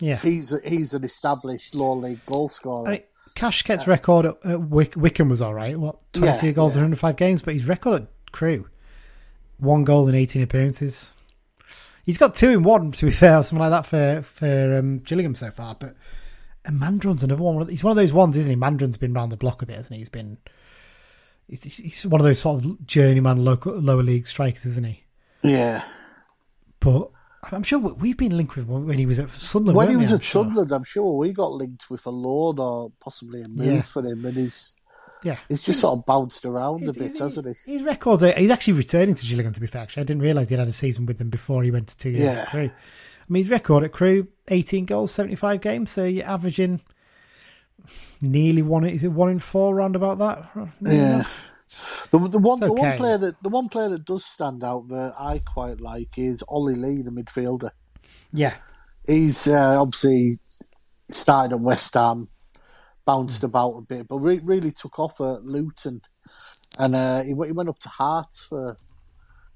[0.01, 0.17] yeah.
[0.17, 2.89] He's a, he's an established lower league goal scorer.
[2.89, 3.03] I mean,
[3.37, 5.79] Kashket's record at, at Wick, Wycombe was all right.
[5.79, 6.87] What, twenty Yeah, goals in yeah.
[6.87, 7.43] 105 games?
[7.43, 8.67] But his record at Crewe,
[9.59, 11.13] one goal in 18 appearances.
[12.05, 14.99] He's got two in one, to be fair, or something like that for, for um,
[15.01, 15.75] Gillingham so far.
[15.75, 15.95] But
[16.67, 17.69] and Mandron's another one.
[17.69, 18.57] He's one of those ones, isn't he?
[18.57, 19.99] Mandron's been round the block a bit, hasn't he?
[20.01, 20.39] He's been.
[21.47, 25.05] He's one of those sort of journeyman local, lower league strikers, isn't he?
[25.43, 25.83] yeah.
[26.81, 27.11] But
[27.53, 29.77] I'm sure we- we've been linked with when he was at Sunderland.
[29.77, 30.45] When he was I'm at sure?
[30.45, 33.81] Sunderland, I'm sure we got linked with a loan or possibly a move Yeah.
[33.81, 34.75] for him, and he's
[35.25, 37.73] yeah, he's just sort of bounced around a bit, His- hasn't he?
[37.73, 39.83] His records, are, he's actually returning to Gillingham, to be fair.
[39.83, 42.11] Actually, I didn't realise he'd had a season with them before he went to two
[42.11, 42.43] years Yeah.
[42.43, 42.71] at Crewe.
[42.71, 46.83] I mean, his record at Crewe, 18 goals, 75 games, so you're averaging
[48.21, 50.69] nearly one, is it one in four, round about that?
[50.83, 51.23] Yeah.
[52.11, 55.15] The, the one, the one player that the one player that does stand out that
[55.19, 57.71] I quite like is Ollie Lee, the midfielder.
[58.33, 58.55] Yeah.
[59.07, 60.39] He's uh, obviously
[61.11, 62.29] started at West Ham,
[63.07, 63.47] bounced Hmm.
[63.47, 66.01] about a bit, but re- really took off at Luton,
[66.79, 68.77] and uh, he, went- he went up to Hearts for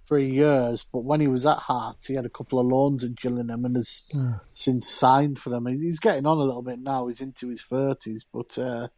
[0.03, 0.87] three years.
[0.93, 3.77] But when he was at Hearts, he had a couple of loans at Gillingham and
[3.77, 4.33] has Hmm.
[4.53, 5.67] since signed for them.
[5.67, 7.07] He's getting on a little bit now.
[7.09, 8.89] He's into his thirties, but uh,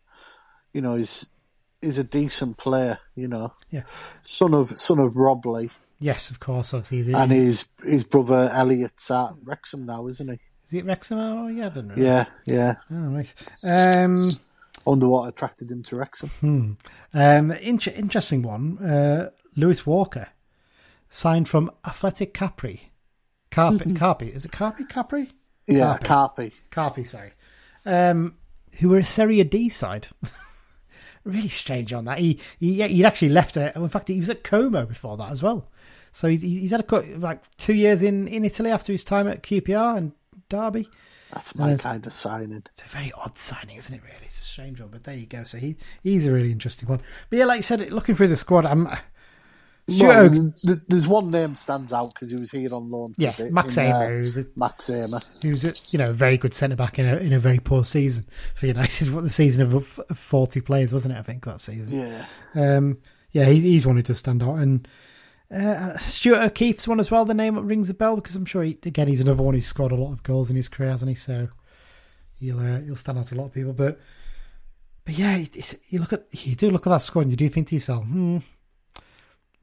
[0.73, 1.31] you know he's
[1.81, 2.99] he's a decent player.
[3.17, 3.85] You know, Yeah.
[4.23, 5.71] son of son of Rob Lee,
[6.03, 6.73] Yes, of course.
[6.75, 10.39] Obviously, and his his brother Elliot's at Wrexham now, isn't he?
[10.71, 11.19] Is it Wrexham?
[11.19, 11.95] Oh, yeah, I don't know.
[11.97, 12.75] Yeah, yeah.
[12.93, 13.35] Oh, nice.
[13.65, 14.17] Um,
[14.85, 16.77] Wonder what attracted him to Wrexham.
[17.13, 18.79] um, inter- interesting one.
[18.79, 20.29] Uh, Lewis Walker
[21.09, 22.93] signed from Athletic Capri.
[23.51, 24.33] Carpi, Carpi.
[24.35, 24.89] Is it Carpi?
[24.89, 25.33] Capri?
[25.67, 26.53] Yeah, Carpy.
[26.71, 27.33] Carpi, sorry.
[27.85, 28.37] Um,
[28.79, 30.07] who were a Serie D side.
[31.25, 32.19] really strange on that.
[32.21, 33.75] He, he he'd actually left it.
[33.75, 35.69] In fact, he was at Como before that as well.
[36.13, 39.27] So he's, he's had a cut like two years in, in Italy after his time
[39.27, 40.13] at QPR and
[40.51, 40.89] Derby.
[41.33, 42.63] That's my kind of signing.
[42.73, 44.03] It's a very odd signing, isn't it?
[44.03, 45.45] Really, it's a strange one, but there you go.
[45.45, 47.01] So he he's a really interesting one.
[47.31, 48.89] But yeah, like you said, looking through the squad, I'm
[49.89, 53.15] Stuart Well, Oak- there's one name stands out because he was here on loan.
[53.17, 55.25] Yeah, bit Max uh, Ehmer, a- Max Ehmer.
[55.43, 57.85] who's a, you know a very good centre back in a in a very poor
[57.85, 59.09] season for United.
[59.15, 59.87] What the season of of
[60.19, 61.19] forty players wasn't it?
[61.19, 61.97] I think that season.
[61.97, 62.27] Yeah.
[62.77, 62.99] Um,
[63.33, 64.87] yeah, he, he's wanted to stand out, and
[65.51, 67.25] uh, Stuart O'Keefe's one as well.
[67.25, 69.67] The name that rings a bell because I'm sure he, again he's another one who's
[69.67, 71.15] scored a lot of goals in his career, hasn't he?
[71.15, 71.49] So
[72.39, 73.73] he'll uh, he'll stand out to a lot of people.
[73.73, 74.01] But
[75.05, 75.45] but yeah,
[75.89, 78.05] you look at you do look at that squad, and you do think to yourself,
[78.05, 78.39] hmm,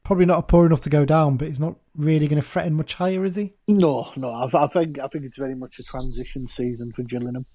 [0.03, 2.95] probably not poor enough to go down, but he's not really going to threaten much
[2.95, 3.53] higher, is he?
[3.67, 4.31] No, no.
[4.31, 7.45] I, I think I think it's very much a transition season for Gillingham.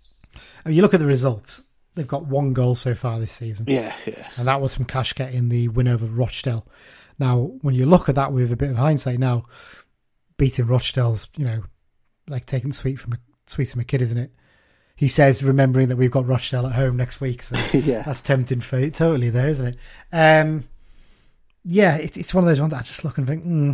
[0.65, 1.65] I mean, you look at the results;
[1.95, 3.67] they've got one goal so far this season.
[3.69, 4.29] Yeah, yeah.
[4.37, 6.67] and that was from Kashket in the win over Rochdale.
[7.23, 9.45] Now, when you look at that with a bit of hindsight, now
[10.39, 11.63] beating Rochdale's, you know,
[12.29, 14.33] like taking sweet from a sweet from a kid, isn't it?
[14.97, 18.03] He says, remembering that we've got Rochdale at home next week, so Yeah.
[18.03, 19.77] that's tempting fate, totally there, isn't it?
[20.13, 20.65] Um,
[21.65, 23.73] yeah, it, it's one of those ones that I just look and think, hmm,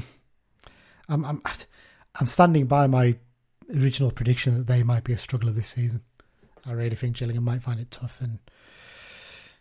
[1.09, 1.40] I'm, I'm,
[2.20, 3.16] I'm standing by my
[3.74, 6.03] original prediction that they might be a struggler this season.
[6.66, 8.40] I really think Gillingham might find it tough, and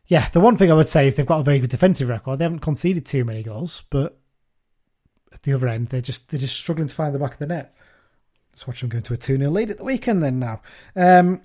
[0.07, 2.39] yeah, the one thing I would say is they've got a very good defensive record.
[2.39, 4.17] They haven't conceded too many goals, but
[5.33, 7.47] at the other end, they're just they're just struggling to find the back of the
[7.47, 7.75] net.
[8.53, 10.61] Let's watch them go to a 2 0 lead at the weekend then now.
[10.95, 11.41] Um,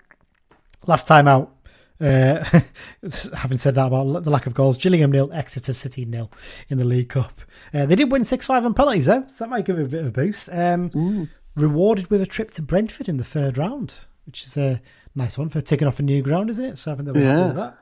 [0.86, 1.54] last time out,
[2.00, 2.42] uh,
[3.36, 6.30] having said that about the lack of goals, Gillingham nil, Exeter City nil
[6.68, 7.40] in the League Cup.
[7.74, 9.88] Uh, they did win 6 5 on penalties though, so that might give it a
[9.88, 10.48] bit of a boost.
[10.50, 13.94] Um, Rewarded with a trip to Brentford in the third round,
[14.24, 14.80] which is a
[15.14, 16.78] nice one for ticking off a new ground, isn't it?
[16.78, 17.46] So I think happy Yeah.
[17.48, 17.78] with that.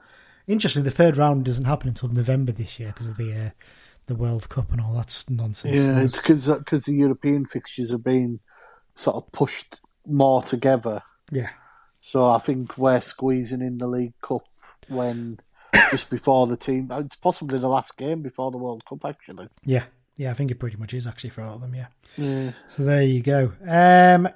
[0.50, 3.50] Interestingly, the third round doesn't happen until November this year because of the uh,
[4.06, 5.76] the World Cup and all that nonsense.
[5.76, 8.40] Yeah, it's because the European fixtures have been
[8.94, 9.76] sort of pushed
[10.06, 11.02] more together.
[11.30, 11.50] yeah.
[12.02, 14.42] So I think we're squeezing in the League Cup
[14.88, 15.38] when
[15.90, 16.88] just before the team.
[16.90, 19.48] It's possibly the last game before the World Cup, actually.
[19.64, 19.84] Yeah,
[20.16, 21.74] yeah, I think it pretty much is actually for all of them.
[21.74, 21.86] Yeah.
[22.16, 22.52] Yeah.
[22.68, 23.52] So there you go.
[23.66, 24.28] Um,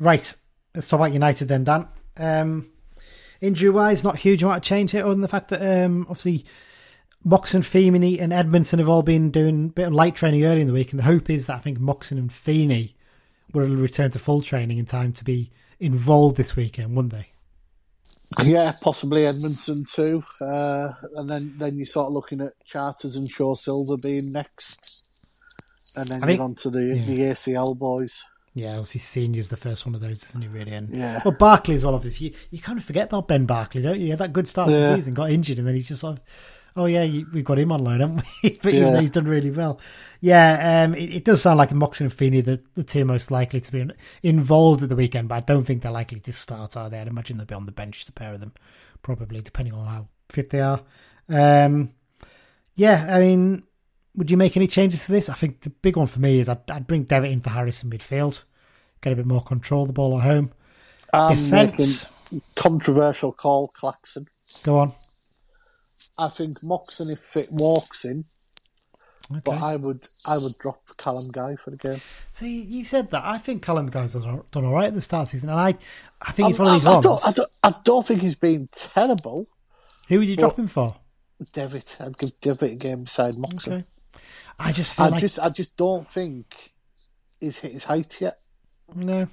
[0.00, 0.34] Right,
[0.74, 1.86] let's talk about United then, Dan.
[2.16, 2.71] Um,
[3.42, 6.06] injury wise, not a huge amount of change here, other than the fact that um,
[6.08, 6.46] obviously
[7.24, 10.66] Moxon, Feeney, and Edmondson have all been doing a bit of light training early in
[10.66, 12.96] the week, and the hope is that I think Moxon and Feeney
[13.52, 17.28] will return to full training in time to be involved this weekend, won't they?
[18.42, 20.24] Yeah, possibly Edmondson too.
[20.40, 25.04] Uh, and then, then you're sort of looking at Charters and Sho-Silva being next.
[25.94, 27.04] And then I think- you're on to the, yeah.
[27.04, 28.22] the ACL boys.
[28.54, 30.48] Yeah, obviously senior's the first one of those, isn't he?
[30.48, 31.20] Really, and Yeah.
[31.24, 31.94] well, Barclay as well.
[31.94, 34.04] Obviously, you, you kind of forget about Ben Barclay, don't you?
[34.04, 36.18] He had that good start to the season, got injured, and then he's just like,
[36.76, 38.58] oh yeah, you, we've got him on loan, haven't we?
[38.62, 39.00] but Yeah.
[39.00, 39.80] he's done really well,
[40.20, 43.60] yeah, um, it, it does sound like Moxon and Feeney the the two most likely
[43.60, 43.90] to be
[44.22, 46.76] involved at the weekend, but I don't think they're likely to start.
[46.76, 47.00] Are they?
[47.00, 48.52] I'd imagine they'll be on the bench, the pair of them,
[49.00, 50.82] probably depending on how fit they are.
[51.30, 51.92] Um,
[52.74, 53.62] yeah, I mean,
[54.14, 55.28] would you make any changes to this?
[55.28, 57.82] I think the big one for me is I'd, I'd bring Devitt in for Harris
[57.82, 58.44] in midfield,
[59.00, 60.52] get a bit more control of the ball at home.
[61.12, 62.08] I'm Defence,
[62.56, 64.28] controversial call, Claxon.
[64.62, 64.92] go on.
[66.18, 68.24] I think Moxon, if fit, walks in,
[69.44, 72.00] but I would I would drop Callum Guy for the game.
[72.32, 73.24] See, you said that.
[73.24, 75.60] I think Callum Guy's done done all right at the start of the season, and
[75.60, 75.74] I,
[76.20, 77.04] I think it's I, one of these I, I ones.
[77.04, 79.48] don't, I, don't, I don't think he's been terrible.
[80.08, 80.96] Who would you drop him for?
[81.52, 83.72] Devitt, I'd give Devitt a game beside Moxon.
[83.72, 83.84] Okay.
[84.58, 86.72] I just feel I like just I just don't think
[87.40, 88.38] he's hit his height yet.
[88.94, 89.28] no.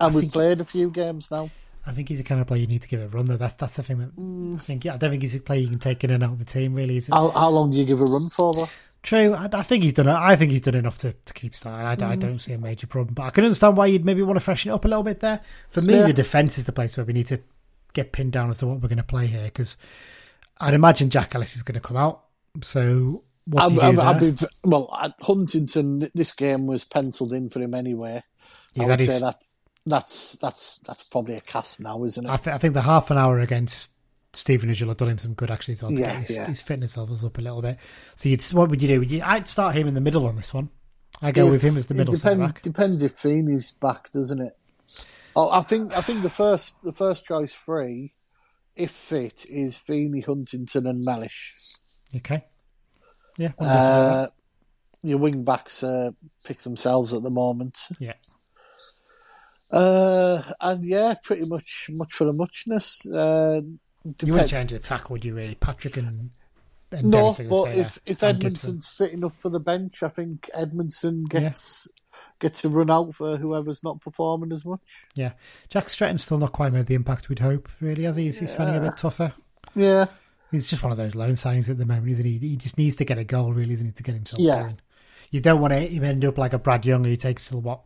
[0.00, 1.50] And we've played a few games now.
[1.84, 3.26] I think he's the kind of player you need to give a run.
[3.26, 4.84] Though that's that's the thing that I think.
[4.84, 6.44] Yeah, I don't think he's a player you can take in and out of the
[6.44, 6.74] team.
[6.74, 7.14] Really, is it?
[7.14, 8.68] How, how long do you give a run for though?
[9.02, 9.34] True.
[9.34, 10.06] I, I think he's done.
[10.08, 11.86] I think he's done enough to, to keep starting.
[11.86, 12.10] I, Mm.
[12.12, 14.40] I don't see a major problem, but I can understand why you'd maybe want to
[14.40, 15.40] freshen it up a little bit there.
[15.70, 16.06] For me, Yeah.
[16.06, 17.40] the defense is the place where we need to
[17.94, 19.76] get pinned down as to what we're going to play here because
[20.60, 22.24] I'd imagine Jack Ellis is going to come out.
[22.62, 24.00] So what do I'm-?
[24.00, 28.22] I'm- be well, at Huntington, this game was penciled in for him anyway.
[28.74, 29.42] Yeah, I would is- say that
[29.86, 32.30] that's that's that's probably a cast now, isn't it?
[32.30, 33.90] I, th- I think the half an hour against
[34.34, 36.46] Stevenage will have done him some good actually to Yeah, get his, yeah.
[36.46, 37.78] his fitness levels up a little bit.
[38.16, 38.98] So you'd, what would you do?
[39.00, 40.68] Would you, I'd start him in the middle on this one.
[41.22, 42.60] I go If- with him as the middle depend-.
[42.62, 44.56] Depends if Feeney's back, doesn't it?
[45.34, 48.12] Oh, I think I think the first the first choice free,
[48.76, 51.54] if fit, is Feeney, Huntington, and Mellish.
[52.14, 52.44] Okay.
[53.38, 53.52] Yeah.
[53.58, 54.12] we'll decide that.
[54.14, 54.28] Uh,
[55.02, 56.10] your wing backs uh,
[56.44, 57.78] pick themselves at the moment.
[57.98, 58.14] yeah.
[59.70, 63.04] Uh, and yeah, pretty much much for the muchness.
[63.06, 63.60] Uh,
[64.22, 65.34] You wouldn't change the attack, would you?
[65.34, 66.30] Really, Patrick and,
[66.90, 70.48] and no, Dennis but stay if if Edmondson's fit enough for the bench, I think
[70.54, 71.86] Edmondson gets
[72.40, 74.80] gets a run out for whoever's not performing as much.
[75.14, 75.32] Yeah,
[75.68, 77.68] Jack Stretton's still not quite made the impact we'd hope.
[77.80, 78.24] Really, has he?
[78.24, 79.34] He's, he's finding it a bit tougher.
[79.74, 80.06] Yeah,
[80.50, 82.38] He's just one of those loan signings at the moment, isn't he?
[82.38, 84.62] He just needs to get a goal, really, isn't he, to get himself Yeah.
[84.62, 84.80] going.
[85.30, 87.80] You don't want to him end up like a Brad Young who takes till what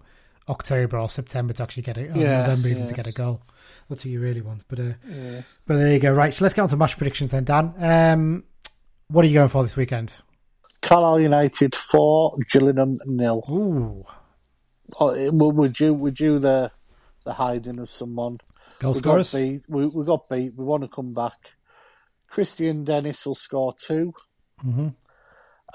[0.48, 2.88] October or September to actually get it, Yeah, November even yeah.
[2.88, 3.42] to get a goal.
[3.88, 4.64] That's what you really want.
[4.68, 4.92] But uh,
[5.66, 6.12] but there you go.
[6.12, 7.74] Right, so let's get on to match predictions then, Dan.
[7.78, 8.44] Um,
[9.08, 10.18] what are you going for this weekend?
[10.82, 13.42] Carlisle United four, Gillingham nil.
[13.50, 14.04] Ooh,
[15.00, 16.70] Oh, would would you would you the
[17.24, 18.38] the hiding of someone?
[18.78, 19.32] goal We scorers.
[19.32, 19.62] got beat.
[19.68, 20.54] We, we got beat.
[20.54, 21.38] We want to come back.
[22.32, 24.10] Kristian Dennis will score 2
[24.64, 24.88] Mm-hmm.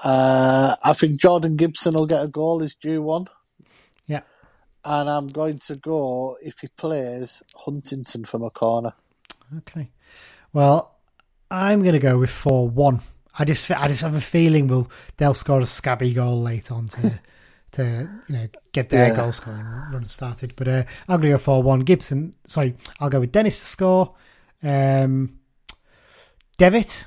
[0.02, 2.62] Uh, I think Jordan Gibson will get a goal.
[2.62, 3.26] Is due one.
[4.06, 4.22] Yeah.
[4.84, 8.92] And I'm going to go if he plays Huntington from a corner.
[9.58, 9.90] Okay.
[10.52, 10.94] Well,
[11.50, 13.00] I'm going to go with four one.
[13.38, 16.86] I just I just have a feeling we'll they'll score a scabby goal late on
[16.88, 17.20] to
[17.72, 19.16] to you know get their Yeah.
[19.16, 20.54] goal scoring run started.
[20.56, 21.80] But uh, I'm going to go four one.
[21.80, 22.34] Gibson.
[22.46, 24.14] Sorry, I'll go with Dennis to score.
[24.62, 25.37] Um,
[26.58, 27.06] Devitt.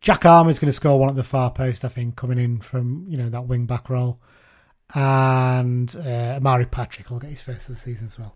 [0.00, 1.84] Jack Armer's going to score one at the far post.
[1.84, 4.20] I think coming in from you know that wing back role,
[4.94, 8.34] and uh, Omari Patrick will get his first of the season as well.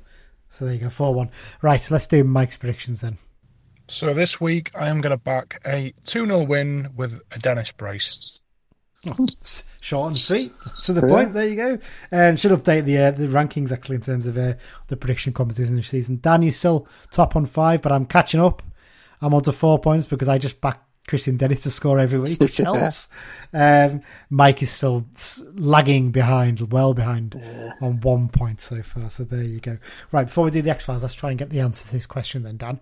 [0.50, 1.30] So there you go, four one.
[1.60, 3.18] Right, let's do Mike's predictions then.
[3.88, 7.72] So this week I am going to back a 2 0 win with a Dennis
[7.72, 8.40] brace.
[9.80, 10.50] Short and sweet.
[10.84, 11.34] To the point.
[11.34, 11.78] There you go.
[12.10, 14.54] Um, should update the uh, the rankings actually in terms of uh,
[14.86, 16.20] the prediction competition this season.
[16.22, 18.62] Danny's still top on five, but I'm catching up.
[19.20, 22.40] I'm on to four points because I just back Kristian Dennis to score every week,
[22.40, 23.08] which helps.
[23.52, 24.00] Um,
[24.30, 25.06] Mike is still
[25.54, 27.34] lagging behind, well behind,
[27.80, 29.10] on one point so far.
[29.10, 29.78] So there you go.
[30.12, 32.06] Right, before we do the X Files, let's try and get the answer to this
[32.06, 32.80] question then, Dan.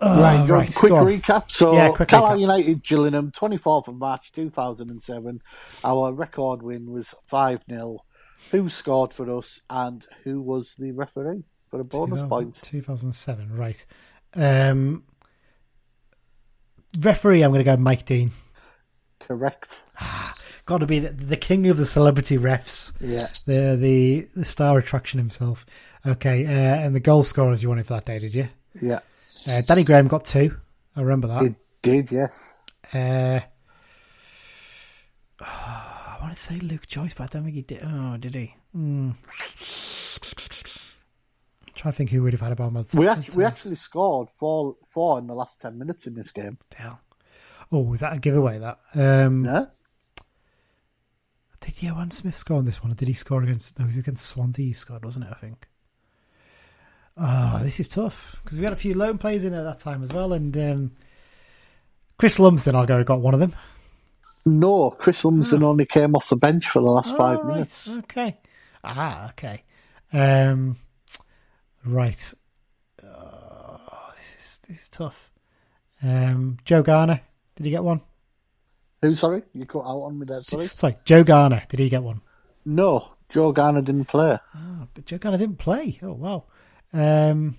[0.00, 1.50] right, right, quick recap.
[1.50, 2.40] So, Yeah, quick Carlisle recap.
[2.40, 5.42] United, Gillingham, 24th of March 2007.
[5.84, 7.98] Our record win was 5 0.
[8.50, 12.54] Who scored for us and who was the referee for a bonus 2000 point?
[12.62, 13.86] 2007, right.
[14.34, 15.04] Um,
[16.98, 18.32] referee, I'm going to go Mike Dean.
[19.20, 19.84] Correct.
[20.66, 22.92] got to be the, the king of the celebrity refs.
[23.00, 23.28] Yeah.
[23.46, 25.64] The the the star attraction himself.
[26.06, 28.48] Okay, uh, and the goal scorers you wanted for that day, did you?
[28.80, 29.00] Yeah.
[29.48, 30.56] Uh, Danny Graham got two.
[30.96, 31.42] I remember that.
[31.42, 32.58] It did, yes.
[32.92, 33.40] Uh,
[35.40, 37.82] I want to say Luke Joyce, but I don't think he did.
[37.84, 38.54] Oh, did he?
[38.72, 39.12] Hmm.
[41.82, 42.74] Trying to think who would have had a bomb.
[42.94, 46.58] We actually, we actually scored four four in the last ten minutes in this game.
[46.74, 47.00] Hell.
[47.70, 48.58] Oh, was that a giveaway?
[48.58, 49.64] That um, Yeah.
[51.60, 52.92] did Johan Smith score on this one?
[52.92, 53.78] Or did he score against?
[53.78, 54.66] No, he was against Swansea.
[54.66, 55.32] He scored, wasn't it?
[55.32, 55.68] I think.
[57.16, 60.02] Oh, this is tough because we had a few lone players in at that time
[60.02, 60.92] as well, and um,
[62.16, 63.54] Chris Lumsden, I'll go, got one of them.
[64.46, 67.52] No, Chris Lumsden only came off the bench for the last five Oh, right.
[67.54, 67.90] minutes.
[67.92, 68.38] Okay.
[68.82, 69.62] Ah, okay.
[70.12, 70.76] Um,
[71.84, 72.34] right.
[73.04, 75.30] Oh, this is this is tough.
[76.02, 77.20] Um, Joe Garner,
[77.56, 78.00] did he get one?
[79.02, 79.14] Who?
[79.14, 80.42] Sorry, you cut out on me there.
[80.42, 80.66] Sorry.
[80.74, 82.20] Sorry, Joe Garner, did he get one?
[82.64, 84.38] No, Joe Garner didn't play.
[84.54, 85.98] Oh, but Joe Garner didn't play.
[86.02, 86.44] Oh wow.
[86.92, 87.56] Um,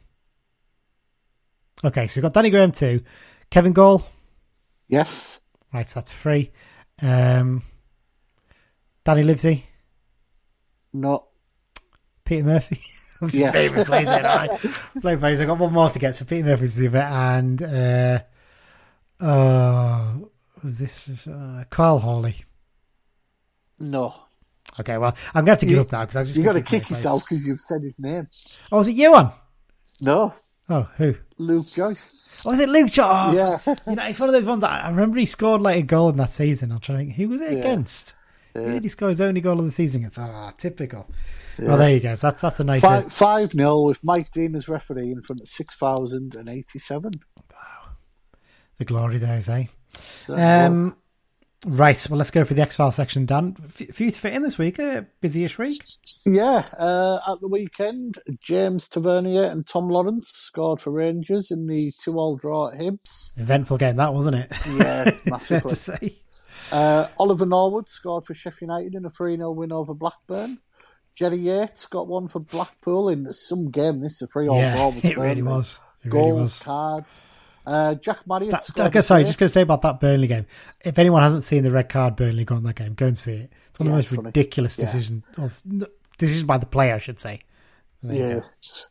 [1.84, 3.03] okay, so we've got Danny Graham too.
[3.49, 4.05] Kevin Gall.
[4.88, 5.39] Yes.
[5.74, 6.51] Right, so that's three.
[7.01, 7.63] Um,
[9.03, 9.65] Danny Livesey,
[10.93, 11.26] No.
[12.26, 12.80] Peter Murphy.
[13.32, 13.53] Yes.
[13.71, 14.49] naming players in, all right.
[14.99, 15.41] Slow players.
[15.41, 16.15] I've got one more to get.
[16.15, 18.19] So Peter Murphy's the bit, and uh,
[19.19, 20.13] uh,
[20.63, 22.36] was this uh, Karl Hawley?
[23.80, 24.13] No.
[24.80, 26.43] Okay, well, I'm going to have to give You- up now because I've just You
[26.43, 28.28] got to kick yourself because you've said his name.
[28.71, 29.30] Oh, was it you one?
[30.01, 30.34] No,
[30.69, 31.13] Oh, who?
[31.38, 32.41] Luke Joyce.
[32.45, 33.05] Oh, was it Luke Joyce?
[33.05, 33.34] Oh,
[33.67, 33.76] Yeah.
[33.86, 36.09] You know, it's one of those ones that I remember he scored like a goal
[36.09, 36.71] in that season.
[36.71, 37.59] I'm trying to think, who was it Yeah.
[37.59, 38.15] against?
[38.54, 40.04] Who did he score his only goal of the season?
[40.06, 41.10] It's ah, typical.
[41.60, 42.16] Well, there you go.
[42.16, 42.82] So that's that's a nice.
[42.82, 47.12] Five, five nil with Mike Dean as referee in front of six thousand and eighty-seven.
[48.78, 49.66] the glory days, eh?
[50.26, 50.95] So Um,
[51.66, 52.08] right.
[52.10, 53.56] Well, let's go for the X File section, Dan.
[53.66, 54.80] F- few to fit in this week.
[54.80, 55.84] A busy-ish week.
[56.26, 61.93] yeah, uh, at the weekend, James Tavernier and Tom Lawrence scored for Rangers in the
[62.04, 63.30] two-all draw at Hibs.
[63.38, 64.51] Eventful game, that wasn't it?
[64.68, 65.70] Yeah, Fair massively.
[65.70, 66.20] to say.
[66.74, 70.57] Uh, Oliver Norwood scored for Sheffield United in a 3 0 win over Blackburn.
[71.15, 74.01] Jerry Yates got one for Blackpool in some game.
[74.01, 75.80] This is a 3 all draw Yeah, with it really was.
[76.03, 76.59] It really Goals, was.
[76.59, 77.24] cards.
[77.65, 78.88] Uh, Jack Marriott That, scored.
[78.88, 80.45] okay, sorry, just going to say about that Burnley game.
[80.84, 83.34] If anyone hasn't seen the red card Burnley got in that game, go and see
[83.34, 83.53] it.
[83.69, 84.26] It's one Yeah, of the most funny.
[84.26, 84.86] ridiculous Yeah.
[84.86, 85.61] decision of
[86.17, 87.41] decision by the player, I should say.
[88.01, 88.41] Yeah.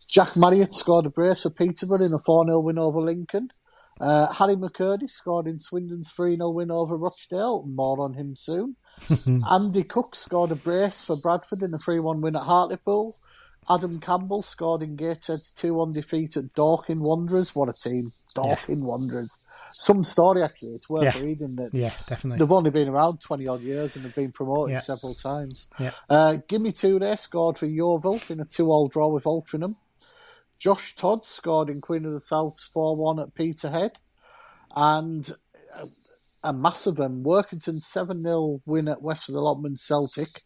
[0.09, 3.49] Jack Marriott scored a brace for Peterborough in a 4 0 win over Lincoln.
[4.01, 7.65] Uh, Harry McKirdy scored in Swindon's 3 0 win over Rochdale.
[7.67, 8.77] More on him soon.
[9.51, 13.17] Andy Cook scored a brace for Bradford in a 3 1 win at Hartlepool.
[13.71, 17.55] Adam Campbell scored in Gateshead's 2 1 defeat at Dorking Wanderers.
[17.55, 18.13] What a team.
[18.35, 19.39] Dorking Wanderers.
[19.73, 20.73] Some story, actually.
[20.73, 21.19] It's worth Yeah.
[21.23, 21.55] reading.
[21.57, 22.39] That Yeah, definitely.
[22.41, 24.81] They've only been around 20 odd years and have been promoted Yeah.
[24.81, 25.69] several times.
[25.79, 25.93] Yeah.
[26.11, 29.77] Uh, Gime Toure scored for Yeovil in a 2 all draw with Altrincham.
[30.63, 33.99] Josh Todd scored in Queen of the South's 4 1 at Peterhead.
[34.77, 35.29] And
[36.45, 37.25] a, mass of them.
[37.25, 40.43] Workington 7 0 win at Western Allotment Celtic.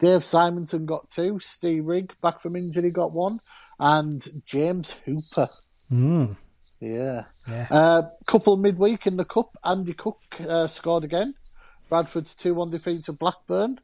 [0.00, 1.38] Dave Simonton got two.
[1.38, 3.38] Steve Rigg, back from injury, got one.
[3.78, 5.48] And James Hooper.
[5.92, 6.36] Mm,
[6.80, 7.26] Yeah.
[7.48, 7.68] yeah.
[7.70, 10.18] Uh, couple midweek in the cup, Andy Cook
[10.48, 11.34] uh, scored again.
[11.88, 13.78] Bradford's 2 1 defeat to Blackburn.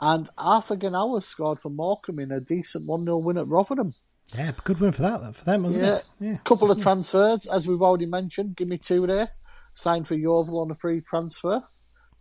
[0.00, 3.94] And Arthur Gnahoua scored for Morecambe in a decent 1 0 win at Rotherham.
[4.36, 5.96] Yeah, good win for that, for them, wasn't Yeah.
[5.96, 6.04] it?
[6.20, 6.36] Yeah.
[6.44, 8.56] Couple of transfers, as we've already mentioned.
[8.56, 9.30] Gime Toure there.
[9.74, 11.62] Signed for Yeovil on a free transfer.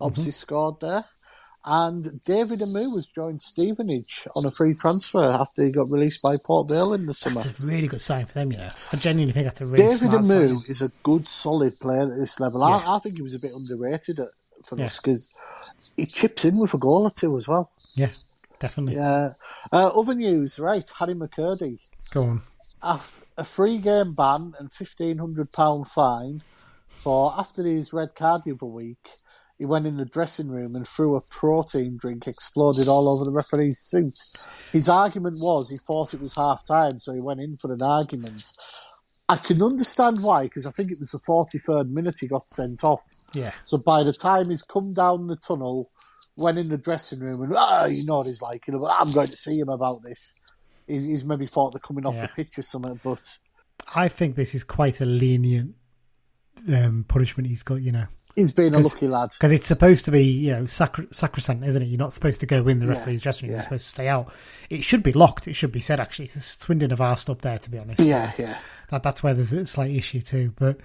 [0.01, 1.05] Obviously scored there.
[1.65, 6.35] And David Amoo was joined Stevenage on a free transfer after he got released by
[6.35, 7.41] Port Vale in the summer.
[7.41, 8.69] That's a really good sign for them, you know.
[8.91, 10.63] I genuinely think that's a really David Amoo sign.
[10.67, 12.59] is a good, solid player at this level.
[12.59, 12.75] Yeah.
[12.85, 14.27] I, I think he was a bit underrated at,
[14.63, 14.87] for Yeah.
[14.87, 15.29] us because
[15.95, 17.71] he chips in with a goal or two as well.
[17.95, 18.09] Yeah,
[18.59, 18.95] definitely.
[18.95, 19.33] Yeah.
[19.71, 20.87] Uh, other news, right?
[20.99, 21.79] Harry McKirdy.
[22.13, 22.41] Go on.
[22.83, 22.99] A,
[23.39, 26.43] a free game ban and £1,500 fine
[26.89, 29.17] for after his red card the other week.
[29.57, 33.31] He went in the dressing room and threw a protein drink, exploded all over the
[33.31, 34.19] referee's suit.
[34.71, 37.81] His argument was he thought it was half time, so he went in for an
[37.81, 38.51] argument.
[39.27, 42.83] I can understand why, because I think it was the 43rd minute he got sent
[42.83, 43.03] off.
[43.33, 43.53] Yeah.
[43.63, 45.89] So by the time he's come down the tunnel,
[46.35, 49.11] went in the dressing room and, ah, you know what he's like, you know, I'm
[49.11, 50.35] going to see him about this.
[50.87, 52.23] He- He's maybe thought they're coming off Yeah.
[52.23, 53.37] the pitch or something, but
[53.95, 55.75] I think this is quite a lenient
[56.73, 58.05] um, punishment he's got, you know.
[58.35, 59.29] he's been a lucky lad.
[59.33, 61.85] Because it's supposed to be, you know, sacr- sacrosanct, isn't it?
[61.87, 63.53] You're not supposed to go in the Yeah, referee's dressing room.
[63.53, 63.57] yeah.
[63.57, 64.33] You're supposed to stay out.
[64.69, 65.47] It should be locked.
[65.47, 66.25] It should be said, actually.
[66.25, 67.99] It's Swindon have asked up there, to be honest.
[68.01, 68.57] Yeah, yeah.
[68.89, 70.53] That, that's where there's a slight issue, too.
[70.57, 70.77] But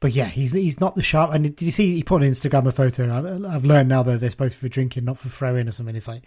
[0.00, 1.32] but yeah, he's he's not the sharp.
[1.32, 3.08] And did you see he put on Instagram a photo?
[3.10, 5.96] I, I've learned now that they're supposed for drinking, not for throwing or something.
[5.96, 6.24] It's like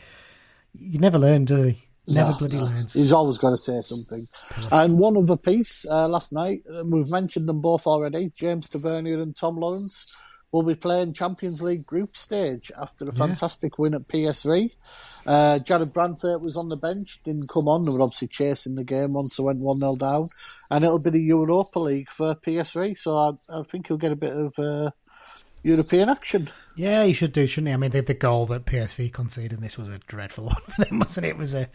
[0.73, 1.75] you never learn, do you?
[2.07, 2.63] Never No, bloody no.
[2.63, 2.93] learns.
[2.93, 4.27] He's always got to say something.
[4.71, 8.31] And one other piece uh, last night, uh, we've mentioned them both already.
[8.37, 10.21] James Tavernier and Tom Lawrence
[10.53, 14.71] will be playing Champions League group stage after a fantastic win at PSV.
[15.25, 17.83] Uh, Jared Branford was on the bench, didn't come on.
[17.83, 20.29] They were obviously chasing the game once they went 1 0 down.
[20.71, 24.15] And it'll be the Europa League for PSV, so I, I think he'll get a
[24.15, 24.91] bit of uh,
[25.67, 26.49] European action.
[26.75, 27.73] Yeah, you should do, shouldn't he?
[27.73, 30.85] I mean, the, the goal that PSV conceded in this was a dreadful one for
[30.85, 31.29] them, wasn't it?
[31.29, 31.69] It was a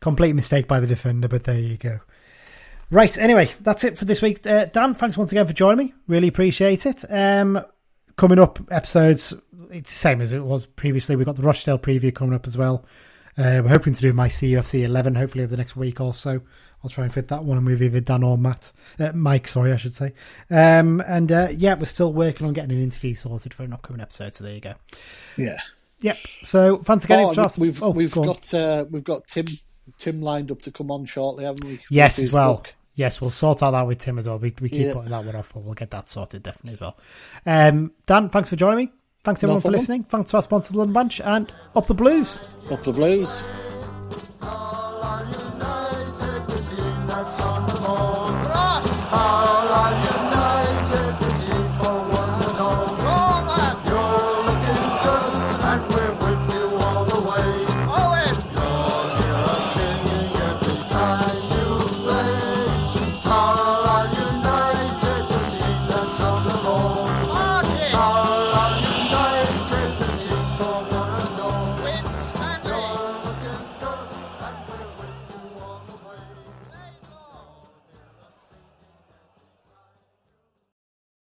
[0.00, 2.00] complete mistake by the defender, but there you go.
[2.90, 4.46] Right, anyway, that's it for this week.
[4.46, 5.94] Uh, Dan, thanks once again for joining me.
[6.06, 7.04] Really appreciate it.
[7.10, 7.60] Um,
[8.16, 9.34] coming up, episodes,
[9.70, 11.16] it's the same as it was previously.
[11.16, 12.84] We've got the Rochdale preview coming up as well.
[13.36, 16.42] Uh, we're hoping to do my CUFC 11 hopefully over the next week or so.
[16.84, 18.70] I'll try and fit that one with either Dan or Matt.
[19.00, 20.12] Uh, Mike, sorry, I should say.
[20.50, 24.02] Um, and uh, yeah, we're still working on getting an interview sorted for an upcoming
[24.02, 24.74] episode, so there you go.
[25.38, 25.56] Yeah.
[26.00, 26.18] Yep.
[26.42, 27.24] So thanks again.
[27.24, 29.46] Oh, we've oh, we've go got uh, we've got Tim
[29.96, 31.80] Tim lined up to come on shortly, haven't we?
[31.88, 32.56] yes as well.
[32.56, 32.74] book.
[32.96, 34.38] Yes, we'll sort out that with Tim as well.
[34.38, 34.92] We, we keep Yeah.
[34.92, 36.96] putting that one off, but we'll get that sorted definitely as well.
[37.46, 38.92] Um, Dan, thanks for joining me.
[39.24, 40.04] Thanks everyone for listening.
[40.04, 42.38] Thanks to our sponsor, the London Branch, and up the blues.
[42.70, 43.42] Up the blues.